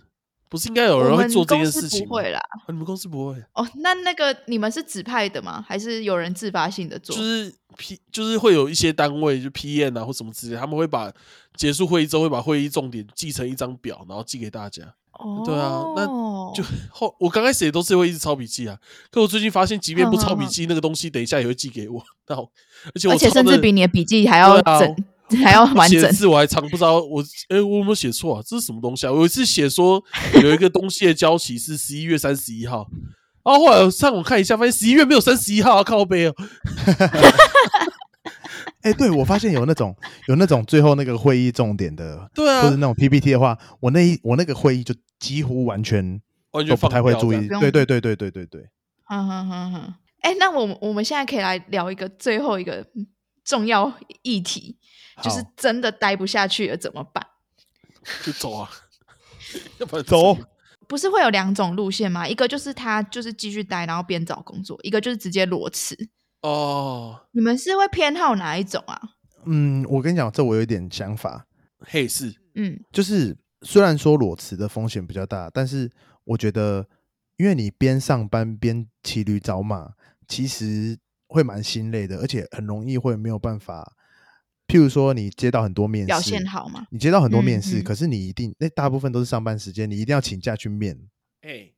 [0.49, 2.07] 不是应该有人会做这件事情？
[2.07, 2.39] 不会啦。
[2.39, 5.63] 啊你们公司不会，哦，那那个你们是指派的吗？
[5.67, 7.15] 还是有人自发性的做？
[7.15, 11.11] 就是 P，就是会有一些单位，就 PM 啊或什么之类，他们会把
[11.55, 14.83] 结束会议之后会把会议重点记成一张表，然后寄给大家。
[15.23, 16.05] 哦，对啊那
[16.53, 18.77] 就后我刚开始也都是会一直抄笔记啊，
[19.09, 22.03] 可我最近发现，即便不抄笔记，那个东西等一下也会寄给我。
[22.27, 22.51] 那我
[22.93, 24.95] 而且我而且甚至比你的笔记还要整，
[25.43, 25.99] 还要完整。
[25.99, 28.43] 写字我还常不知道我哎、我有没有写错啊？
[28.45, 29.11] 这是什么东西啊？
[29.11, 30.03] 我有一次写说
[30.41, 32.87] 有一个东西的交期是十一月三十一号，
[33.43, 36.35] 然后后来我上网看一下，发现十一月没有三十一号啊，靠背哦。
[38.83, 39.95] 哎、对我发现有那种
[40.27, 46.21] 有那种最后那个会议重点的，对啊或者那种 PPT 的话，我那一我那个会议就几乎完全
[46.51, 47.47] 完全都不太会注意。
[47.47, 48.69] 对对对对对对对，
[49.05, 49.93] 哼哼哼哼。
[50.21, 53.07] 哎，那我们我们现在可以来聊一个最后一个嗯
[53.43, 54.77] 重要议题，
[55.21, 57.25] 就是真的待不下去了怎么办？
[58.23, 58.69] 就走啊，
[59.79, 60.37] 要不然走。
[60.87, 62.27] 不是会有两种路线吗？
[62.27, 65.97] 一个就是他就是继续待，然后边找工作；一个就是直接裸辞。
[66.43, 67.19] 哦。
[67.31, 69.01] 你们是会偏好哪一种啊？
[69.45, 71.45] 嗯，我跟你讲，这我有一点想法，
[71.79, 75.91] 嘿，是嗯，就是虽然说裸辞的风险比较大，但是
[76.23, 76.87] 我觉得，
[77.37, 79.93] 因为你边上班边骑驴找马，
[80.27, 83.93] 其实会蛮心累的，而且很容易会没有办法。
[84.65, 86.87] 譬如说，你接到很多面试，表现好吗？
[86.89, 90.97] 你接到很多面嗯试，嗯可是你一定那大部分都是上班时间，你一定要请假去面。
[91.41, 91.69] 哎，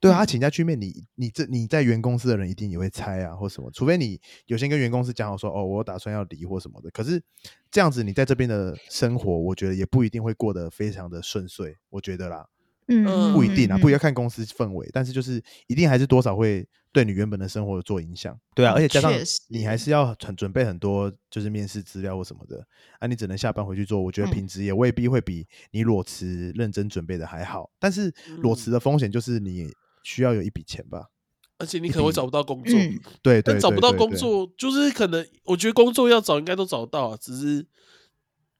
[0.00, 6.90] 对啊，请假去面，你你这你在原公司的人一定也会猜啊，或什么，除非你有先跟原公司讲好说，哦，我打算要离或什么的。
[6.90, 7.22] 可是
[7.70, 12.46] 这样子，你在这边的生活，我觉得也不一定会过得非常的顺遂，我觉得啦，
[12.88, 18.34] 嗯，嗯不一定啊，嗯不一定要看公司氛围，但是就是一定还是多少会对你原本的生活有做影响。
[18.54, 19.12] 对啊，嗯而且加上
[19.48, 22.66] 你还是要很准备很多就是面试资料或什么的，
[23.00, 27.70] 啊，你只能下班回去做，我觉得嗯品质也未必会比你裸辞认真准备的还好。
[27.78, 29.70] 但是裸嗯辞的风险就是你
[30.02, 31.10] 需要有一笔钱吧。
[31.58, 32.98] 而且你可能会找不到工作，嗯。
[33.22, 37.66] 对对但找不到工作，就是可能我觉得工作要找应该都找得到啊，只是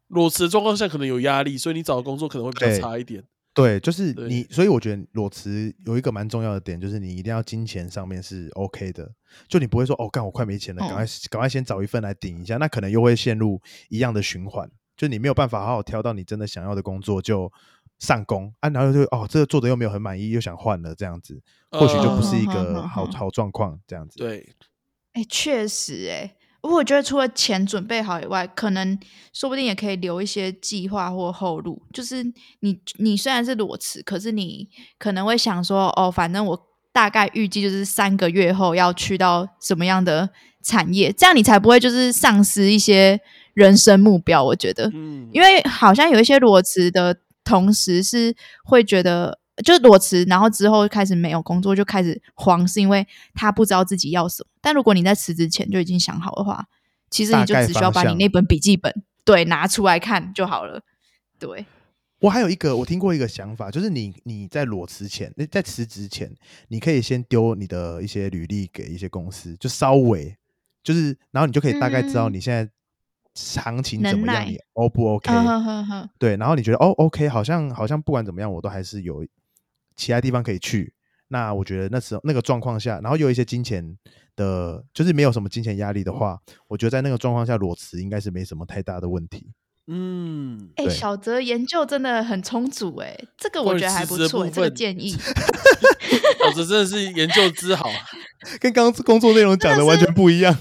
[0.09, 3.25] 裸辞的状况下可能有压力，所以你找的工作可能会比较差一点。
[3.53, 9.11] 对，就是你，所以我觉得裸辞有一个蛮重要的点，就是你一定要金钱上面是 OK 的，
[9.49, 17.51] 就你不会说哦，干我快没钱了，赶快赶快先找一份来顶一下，那可能又会陷入一样的循环，就你没有办法好好挑到你真的想要的工作就
[18.01, 21.41] 上工啊，然后就哦，这个做的又没有很满意，又想换了这样子，
[21.71, 24.19] 或许就不是一个好好状况这样子。
[24.19, 24.55] 对，
[25.13, 28.99] 哎，确实，哎，我觉得除了钱准备好以外，可能
[29.33, 31.83] 说不定也可以留一些计划或后路。
[31.93, 32.25] 就是
[32.61, 40.29] 你，你虽然是裸辞，可是你可能会想说，哦，反正我大概预计就是三个月后要去到什么样的
[40.63, 43.21] 产业，这样你才不会就是丧失一些
[43.55, 44.43] 人生目标。
[44.43, 48.35] 我觉得，嗯，因为好像有一些裸辞的同时是
[48.65, 54.51] 会觉得，就是裸辞，然后之后开始没有工作，就开始慌，是因为他不知道自己要什么。
[54.61, 56.67] 但如果你在辞职前就已经想好的话，
[57.11, 60.83] 其实你就只需要把你那本笔记本对拿出来看就好了。
[61.39, 61.65] 对，
[62.21, 66.31] 我还有一个，我听过一个想法，就是你你在裸辞前，那在辞职前，
[66.69, 70.37] 你可以先丢你的一些履历给一些公司，就稍微
[70.85, 72.71] 就是，然后你就可以大概知道嗯你现在
[73.35, 75.33] 行情怎么样，耐你 O 不 OK？、
[76.19, 79.25] 对，然后你觉得哦 OK，好像好像不管怎么样，我都还是有
[79.97, 80.93] 其他地方可以去。
[81.29, 83.97] 那我觉得那时候那个状况下，然后又有一些金钱
[84.35, 89.53] 的，就是没有什么金钱压力的话，我觉得在那个状况下裸辞应该是没什么太大的问题。
[89.87, 95.11] 嗯，哎、对小泽研究真的很充足哎、这个我觉得还不错、这个建议。
[96.39, 97.89] 小泽真的是研究之好，
[98.59, 100.57] 跟刚刚工作内容讲的完全不一样。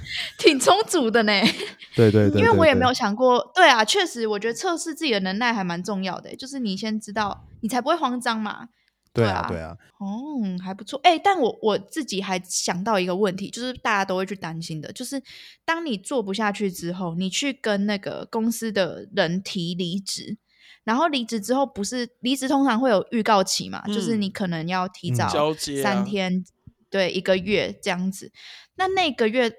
[0.38, 1.32] 挺充足的呢。
[1.94, 8.68] 对对对因为我也没有想过，对啊，确实，我觉得测试自己的能耐还蛮重要的欸，就是你先知道，你才不会慌张嘛。
[9.14, 10.98] 对对啊啊对啊，哦，还不错。
[11.02, 15.22] 哎、但我我自己还想到一个问题，就是大家都会去担心的，就是
[15.66, 20.38] 当你做不下去之后，你去跟那个公司的人提离职，
[20.84, 26.42] 然后离职之后，不是离职通常会有预告期嘛，就是嗯你可能要提嗯早交接啊三天，
[26.88, 28.32] 对，一个月这样子。
[28.76, 29.52] 那那个月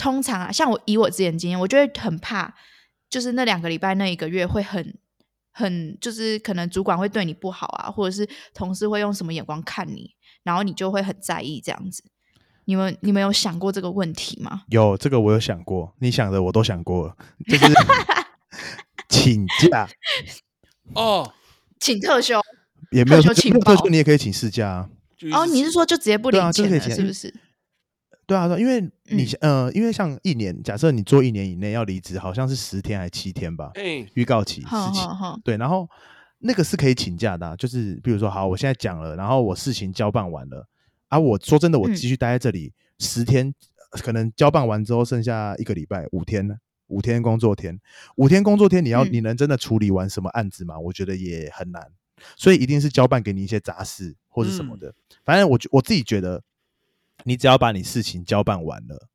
[0.00, 2.54] 通常啊，像我以我之前经验，我就会很怕
[3.10, 4.98] 就是那两个礼拜那一个月会很
[5.52, 12.02] 很，就是可能主管会对你不好啊，或者是同事会用什么眼光看你，然后你就会很在意这样子。
[12.64, 14.62] 你们你们有想过这个问题吗？
[14.68, 17.66] 有这个我有想过，你想的我都想过了，就是
[19.10, 19.86] 请假
[20.96, 21.30] 哦，
[21.78, 22.40] 请特休
[22.90, 24.88] 也没有特休请特休你也可以请事假啊。
[25.32, 25.44] 哦？
[25.44, 27.34] 你是说就直接不领钱了，这个可以请是不是？
[28.30, 35.08] 对啊，对啊因为你嗯呃，因为像一年，假设你做一年以内要离职，好像是十天还是七天吧，哎，预告期哼事情。
[35.08, 35.88] 哼哼，对，然后
[36.38, 40.64] 那个是可以请假的啊、就是比如说，好，我现在讲了，然后我事情交办完了，
[41.08, 41.94] 啊，我说真的，我嗯。
[41.96, 43.52] 继续待在这里十天，
[43.92, 46.54] 呃可能交办完之后剩下一个礼拜，五天呢，
[46.86, 47.80] 五天工作天，
[48.14, 49.10] 五天工作天，你要、嗯。
[49.12, 50.78] 你能真的处理完什么案子吗？
[50.78, 51.84] 我觉得也很难，
[52.36, 54.94] 所以一定是交办给你一些杂事或者什么的。
[55.24, 56.40] 反正我觉我自己觉得，
[57.24, 59.06] 你只要把你事情交办完了。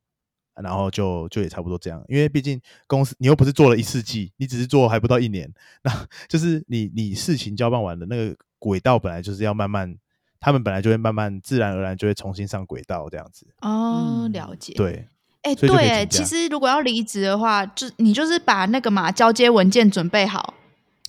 [0.62, 5.52] 然后就就也差不多这样，因为毕竟公司你又不是做了一世纪，你只是做还不到一年，
[5.82, 5.92] 那
[6.28, 9.94] 就是你你事情交办完了，那个轨道本来就是要慢慢，
[10.40, 13.46] 他们本来就会慢慢自然而然就会重新上轨道这样子。
[13.60, 15.06] 哦，嗯了解。，对，
[15.42, 20.54] 哎，对，哎，其实如果要离职的话，就你就是把那个嘛交接文件准备好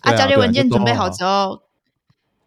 [0.01, 1.63] 啊，交接文件准备好就做好之后，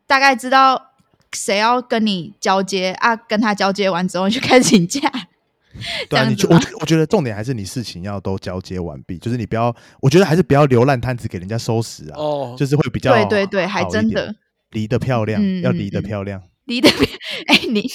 [0.06, 0.89] 大概知道
[1.32, 2.92] 谁要跟你交接？
[3.00, 5.00] 啊，跟他交接完之后你就开始请假。
[6.10, 14.34] 对啊，你就我觉我觉得重点还是你事情要都交接完毕，就是你不要，我觉得还是不要留烂摊子给人家收拾啊，哦，就是会比较对对对，还真的。
[14.70, 16.42] 离得漂亮，嗯要离得漂亮。
[16.66, 16.88] 离得
[17.46, 17.88] 哎，你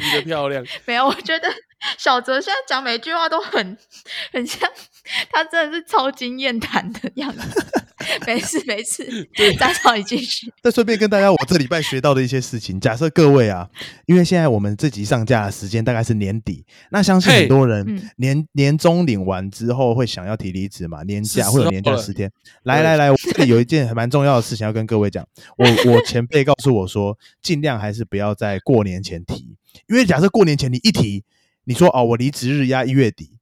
[0.00, 1.06] 你的漂亮， 没有？
[1.06, 1.48] 我觉得
[1.98, 3.76] 小泽现在讲每句话都很
[4.32, 4.68] 很像，
[5.30, 7.66] 他真的是超经验谈的样子。
[8.26, 9.06] 没事没事，
[9.58, 10.50] 大嫂你继续。
[10.62, 12.80] 再顺便跟大家，我这礼拜学到的一些事情。
[12.80, 13.68] 假设各位啊，
[14.06, 22.30] 因为现在我们这集上架的时间大概是年底，那相信很多人嗯年、年终领完之后会想要提离职嘛，年假是会有年假十天。
[22.62, 25.26] 来来来，我这里有一件还蛮重要的事情要跟各位讲。
[25.58, 29.58] 我我前辈告诉我说，尽量还是不要在过年前提，
[29.90, 31.24] 因为假设过年前你一提，
[31.64, 33.38] 你说哦我离职日压一月底，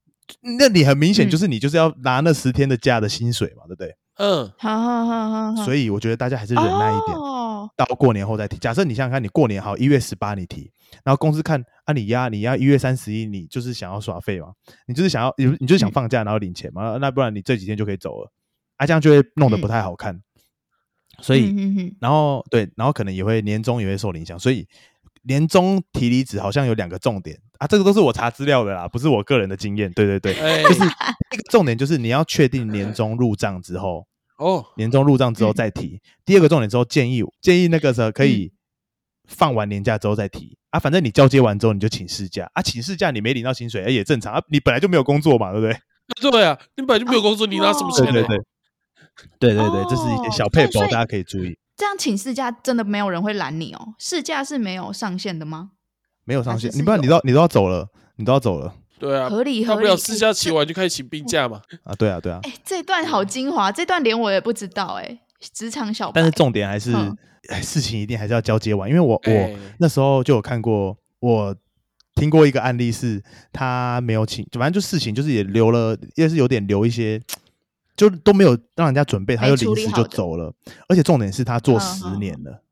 [0.59, 3.94] 那你很明显嗯就是你就是要拿那十天的假的薪水嘛，对不对？
[4.16, 7.16] 嗯，好好好好好，所以我觉得大家还是忍耐一点。
[7.16, 8.57] 哦，到过年后再提。
[8.57, 10.72] 假设你想想看，你过年好一月十八你提，
[11.05, 14.49] 然后公司看啊你压你压一月三十一，你就是想要耍废嘛？
[14.86, 16.96] 你就是想要你你就是想放假然后领钱嘛？
[17.01, 18.32] 那不然你这几天就可以走了，
[18.76, 20.20] 啊这样就会弄得不太好看。
[21.20, 21.53] 所以，
[22.01, 24.64] 然后对，然后可能也会年终也会受影响，所以
[25.29, 29.93] 年终提离职好像有两个重点啊，这个都是我查资料的啦，不是我个人的经验。
[29.93, 34.07] 对对对，哎，就是一个重点就是你要确定年终入账之后，
[34.39, 36.01] 哦，年终入账之后嗯再提。
[36.24, 38.53] 第二个重点之后建议建议那个时候可以
[39.26, 46.31] 放完年假之后再提、啊，反正你交接完之后你就请事假啊，请事假你没领到薪水、哎也正常啊，你本来就没有工作嘛，对不对？
[46.31, 48.12] 对啊，你本来就没有工作，你拿什么哦钱呢？
[48.12, 48.39] 对对
[49.39, 51.59] 对，对对对，这是一些小配包，哦所以大家可以注意。
[51.79, 53.95] 这样请事假真的没有人会拦你哦？
[53.99, 55.70] 事假是没有上限的吗？
[56.24, 59.76] 没有上限，你不然你都要你都要走了，你都要走了对啊，合理合理。
[59.76, 61.62] 大不了私哎下请完就开始请病假嘛。
[61.85, 62.41] 啊，对啊对啊。
[62.43, 65.20] 哎，这段好精华，这段连我也不知道哎。
[65.55, 66.93] 职场小白，但是重点还是
[67.62, 71.55] 事情一定还是要交接完，因为我我哎那时候就有看过，我
[72.16, 73.22] 听过一个案例是
[73.53, 77.22] 他没有请，反正就事情就是也留了，也是有点留一些，
[77.99, 80.55] 就都没有让人家准备，他没就临时就走了，
[80.88, 82.20] 而且重点是他做嗯十嗯。
[82.20, 82.62] 年了，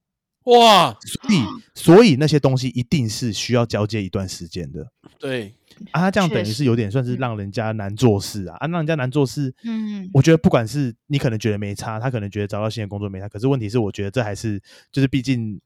[0.44, 4.86] 哇，所以所以那些东西一定是需要交接一段时间的。
[5.18, 5.52] 对，
[5.90, 14.62] 啊，他这样等于是有点算是嗯让人家难做事啊，啊，让人家难做事，嗯我觉得不管是你可能觉得没差，他可能觉得找到新的工作没差，可是问题是，我觉得这还是
[14.92, 15.60] 就是毕竟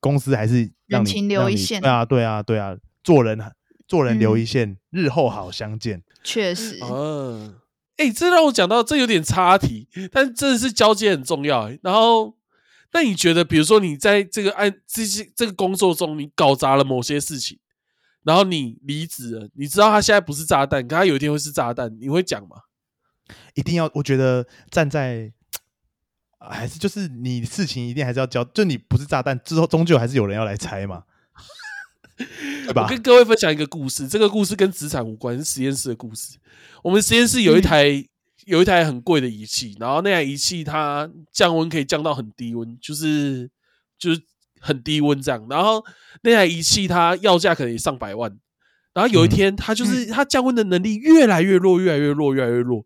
[0.00, 1.80] 公司还是让你人情留一线。
[1.80, 3.40] 对啊，对啊，对啊，做人
[3.86, 6.02] 做人留嗯一线，日后好相见。
[6.22, 7.54] 确实，嗯，
[7.98, 11.70] 哎，这让我讲到这有点插题，但真的是交接很重要。
[11.82, 12.36] 然后，
[12.92, 17.58] 那你觉得，比如说你在这个案这些这个工作中，你搞砸了某些事情，
[18.22, 22.56] 然后你离职了，你知道他现在不是炸弹，可他有一天会是炸弹，你会讲吗？
[23.54, 25.32] 一定要，我觉得站在
[26.38, 31.02] 还是就是你事情一定还是要交，就你不是炸弹，之后终究还是有人要来拆嘛，
[32.64, 32.88] 对吧我？
[32.88, 36.36] 跟各位分享一个故事，这个故事跟职场无关，是实验室的故事。
[36.82, 38.04] 我们实验室有一台、
[38.44, 43.50] 有一台很贵的仪器，然后那台仪器它降温可以降到很低温，就是
[43.98, 44.20] 就是
[44.60, 45.46] 很低温这样。
[45.48, 45.84] 然后
[46.22, 48.38] 那台仪器它要价可能也上百万。
[48.94, 52.84] 然后有一天，它就是它降温的能力越来越弱，越来越弱，越来越弱，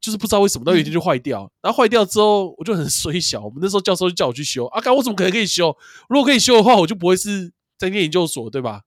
[0.00, 1.48] 就是不知道为什么，到有一天就坏掉。
[1.62, 3.44] 然后坏掉之后，我就很衰小。
[3.44, 5.76] 我们那时候教授就叫我去修，啊，干我怎么可能可以修？
[6.08, 7.52] 如果可以修的话，我就不会是
[7.82, 8.82] 在念研究所，对吧？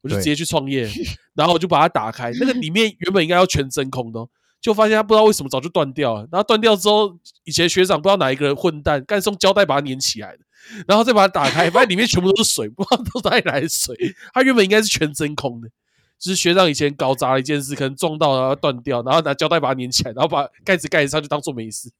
[0.00, 0.88] 我就直接去创业，
[1.34, 4.28] 然后我就把它打开，那个里面原本应该要全真空的哦，
[4.60, 6.20] 就发现它不知道为什么早就断掉了。
[6.30, 10.44] 然后断掉之后，以前学长不知道哪一个人混蛋，干送胶带把它粘起来的，
[10.86, 13.96] 然后再把它打开，发现里面全部都是水， 不知道都哪里来的水。
[14.32, 15.68] 它原本应该是全真空的，
[16.16, 21.90] 就是学长以前搞砸了一件事，可能撞到然后断掉，然后拿胶带把它粘起来，然后把盖子盖上就当做没事。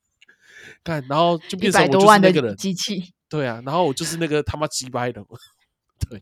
[0.84, 5.20] 看，然后就一变成我就是那个人，机器，对啊，然后我就是那个他妈鸡掰的。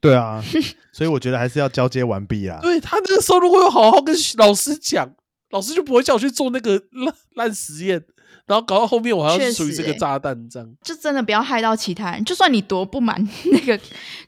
[0.00, 0.42] 对啊，
[0.92, 2.58] 所以我觉得还是要交接完毕啊。
[2.62, 5.14] 对他那个时候如果有好好跟老师讲，
[5.50, 8.02] 老师就不会叫我去做那个烂烂实验，
[8.46, 10.68] 然后搞到后面我还要确属于这个炸弹这样。
[10.82, 12.24] 就真的不要害到其他人。
[12.24, 13.16] 就算你多不满
[13.52, 13.78] 那个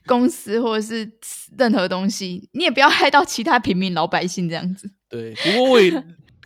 [0.05, 1.09] 公司或者是
[1.57, 4.89] 任何东西，你也不要害到其他平民老百姓这样子。
[5.09, 5.91] 对，不过我也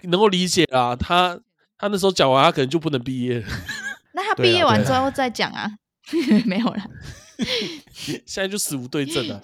[0.03, 1.39] 能够理解啊，他
[1.77, 3.47] 他那时候讲完，他可能就不能毕业了。
[4.15, 5.69] 那他毕业完之后再讲啊，
[6.45, 6.85] 没有啦。
[8.25, 9.41] 现在就死无对证了。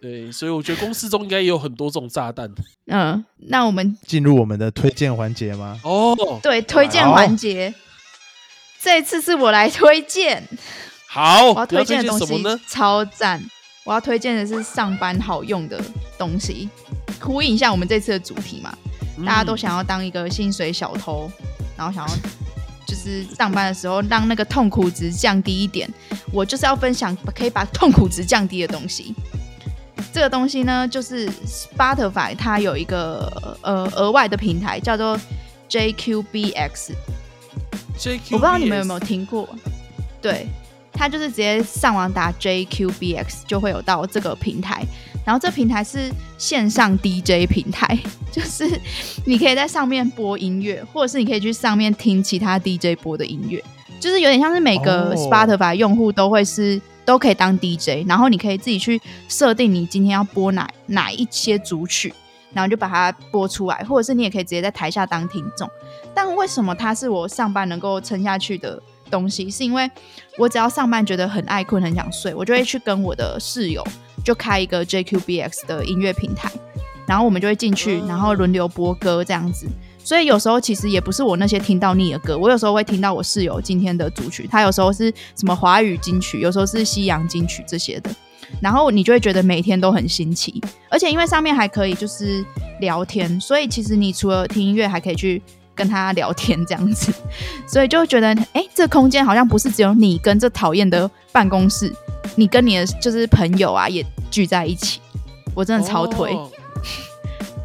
[0.00, 2.50] 对，所以我觉得公司中应该也有很多这种炸弹。
[2.86, 5.78] 嗯，那我们进入我们的推荐环节吗？
[5.84, 7.74] 哦，对推荐环节，
[8.80, 10.42] 这一次是我来推荐，
[11.06, 12.60] 好，我要推荐的东西什么呢？
[12.66, 13.42] 超赞。
[13.84, 15.82] 我要推荐的是上班好用的
[16.18, 16.68] 东西，
[17.20, 18.72] 呼应一下我们这次的主题嘛。
[19.26, 21.30] 大家都嗯想要当一个薪水小偷，
[21.76, 22.14] 然后想要
[22.90, 25.88] 就是上班的时候让那个痛苦值降低一点。
[26.32, 29.14] 我就是要分享可以把痛苦值降低的东西。
[30.12, 35.16] 这个东西呢，就是 Spotify 它有一个呃额外的平台叫做
[35.68, 36.94] JQBX，JQ，
[38.32, 39.48] 我不知道你们有没有听过，
[40.20, 40.48] 对，
[40.92, 44.84] 它就是直接上网打 JQBX 就会有到这个平台，
[45.24, 47.98] 然后这平台是线上 DJ 平台，
[48.32, 48.64] 就是
[49.24, 53.62] 你可以在上面播音乐，或者是你可以去上面听其他 DJ 播的音乐，
[54.00, 56.80] 就是有点像是每个哦 Spotify 用户都会是。
[57.02, 62.14] 都可以当 DJ，然后你可以自己去设定你今天要播哪哪一些组曲，
[62.52, 65.68] 然后就把它播出来，或者是你也可以直接在台下当听众。
[66.14, 68.80] 但为什么它是我上班能够撑下去的
[69.10, 69.50] 东西？
[69.50, 69.90] 是因为
[70.38, 73.84] 我只要上班觉得很爱困、很想睡，我就会去跟我的室友
[74.24, 76.50] 就开一个 JQBX 的音乐平台，
[77.06, 79.66] 然后我们就会进去，然后轮流播歌这样子。
[80.02, 88.10] 所以有时候其实也不是我那些听到腻的歌，我有时候会听到我室友今天的主曲，他有时候是什么华语金曲，有时候是西洋金曲这些的，
[88.62, 92.44] 然后你就会觉得每天都很新奇，而且因为上面还可以就是
[92.80, 95.40] 聊天，所以其实你除了听音乐，还可以去
[95.80, 97.10] 跟他聊天这样子，
[97.66, 101.90] 所以就会觉得哎，这空间好像不是只有你跟这讨厌的办公室，
[102.36, 105.00] 你跟你的就是朋友啊也聚在一起，
[105.54, 106.50] 我真的超推，哦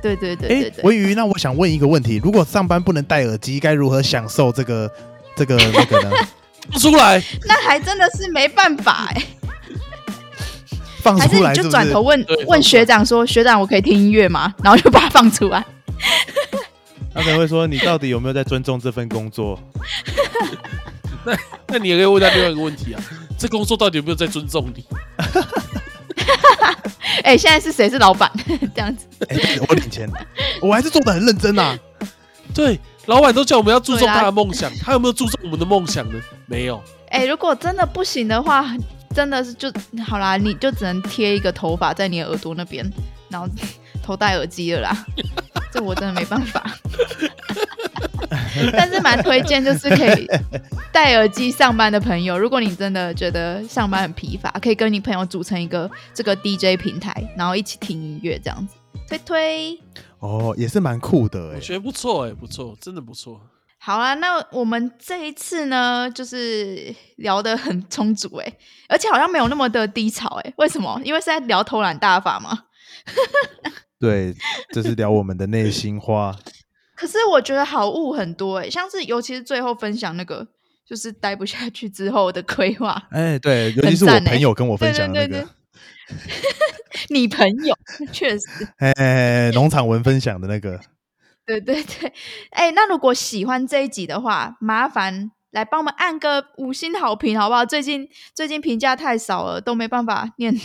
[0.01, 0.83] 对对对哎对，对。
[0.85, 4.89] 文瑜，那我想问一个问题：如果上班不能戴耳机，该如何享受这个
[5.35, 6.11] 这个那个呢？
[6.71, 9.23] 不出来，那还真的是没办法哎、
[11.01, 11.69] 放还是你就？
[11.69, 15.65] 转头问问学长说：“学长，我可以听音乐吗？”然后就把它放出来。
[17.15, 19.57] 他可能会说：“你到底有没有在尊重这份工作
[21.67, 23.01] 那你也可以问他另外一个问题啊，
[23.39, 24.83] 这工作到底有没有在尊重你？
[27.23, 28.29] 哎、现在是谁是老板？
[28.75, 29.37] 这样子，？”哎，
[29.67, 30.09] 我领钱，
[30.61, 31.79] 我还是做的很认真啊。
[32.53, 36.19] 对，老板都叫我们要注重他的梦想，他有没有注重我们的梦想呢？
[36.47, 36.83] 没有。
[37.09, 38.75] 哎、如果真的不行的话，
[39.15, 39.71] 真的是就
[40.05, 42.85] 好啦，你就只能贴一个头发在你的耳朵那边，
[43.29, 43.47] 然后
[44.03, 45.05] 头戴耳机了啦。
[45.75, 46.63] 这我真的没办法。
[48.71, 50.27] 但是蛮推荐，就是可以
[50.91, 58.75] 戴耳机上班的朋友，如果你真的觉得上班很疲乏，可以跟你朋友组成一个这个 DJ 平台，然后一起听音乐这样子，
[59.09, 59.79] 推推。
[60.19, 61.55] 哦，也是蛮酷的哎。
[61.55, 63.41] 我觉得不错哎、不错，真的不错。
[63.77, 68.53] 好啦，那我们这一次呢，就是聊得很充足哎，
[68.87, 70.99] 而且好像没有那么的低潮哎，为什么？
[71.03, 72.63] 因为是在聊偷懒大法吗？
[74.05, 74.35] 对，
[74.71, 76.35] 这是聊我们的内心话。
[76.95, 80.47] 可是我觉得好物很多哎，像是尤其是最后分享那个，
[80.87, 86.53] 就是待不下去之后的规划， 哎，对，尤其是我朋友跟我分享的那个对对对，，
[87.09, 87.75] 你朋友
[88.13, 88.45] 确实，
[88.77, 90.79] 哎，农场文分享的那个。
[91.47, 92.13] 对对对，
[92.51, 97.65] 哎，那如果喜欢这一集的话，麻烦来帮我们按个五星好评好不好？
[97.65, 100.55] 最近最近评价太少了，都没办法念，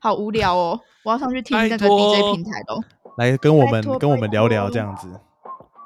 [0.00, 2.80] 好无聊哦，我要上去听那个 DJ 平台喽。
[3.16, 5.08] 来跟我们跟我们聊聊这样子。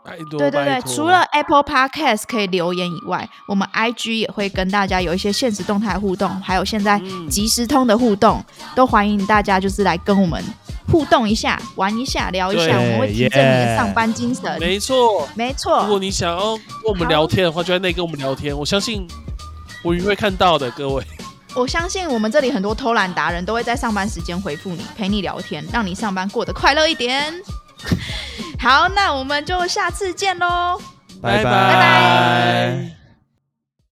[0.04, 8.42] 拜托，对对对，除了 Apple Podcast 可以留言以外，我们 IG 也会跟大家有一些现实动态互动，还有现在嗯即时通的互动，
[8.74, 10.42] 都欢迎大家就是来跟我们
[10.90, 14.58] 互动一下、玩一下、聊一下，对我们会提振你的上班精神。
[14.58, 15.28] 没错。
[15.34, 18.58] 没错如果，你想要跟我们聊天的话，就在那跟我们聊天。
[18.58, 19.06] 我相信
[19.84, 21.04] 我也会看到的，各位。
[21.54, 27.32] 我相信我们这里很多偷懒达人都会在上班时间回复你，陪你聊天，让你上班过得快乐一点。
[28.60, 30.80] 好，那我们就下次见喽。
[31.20, 32.97] 拜拜拜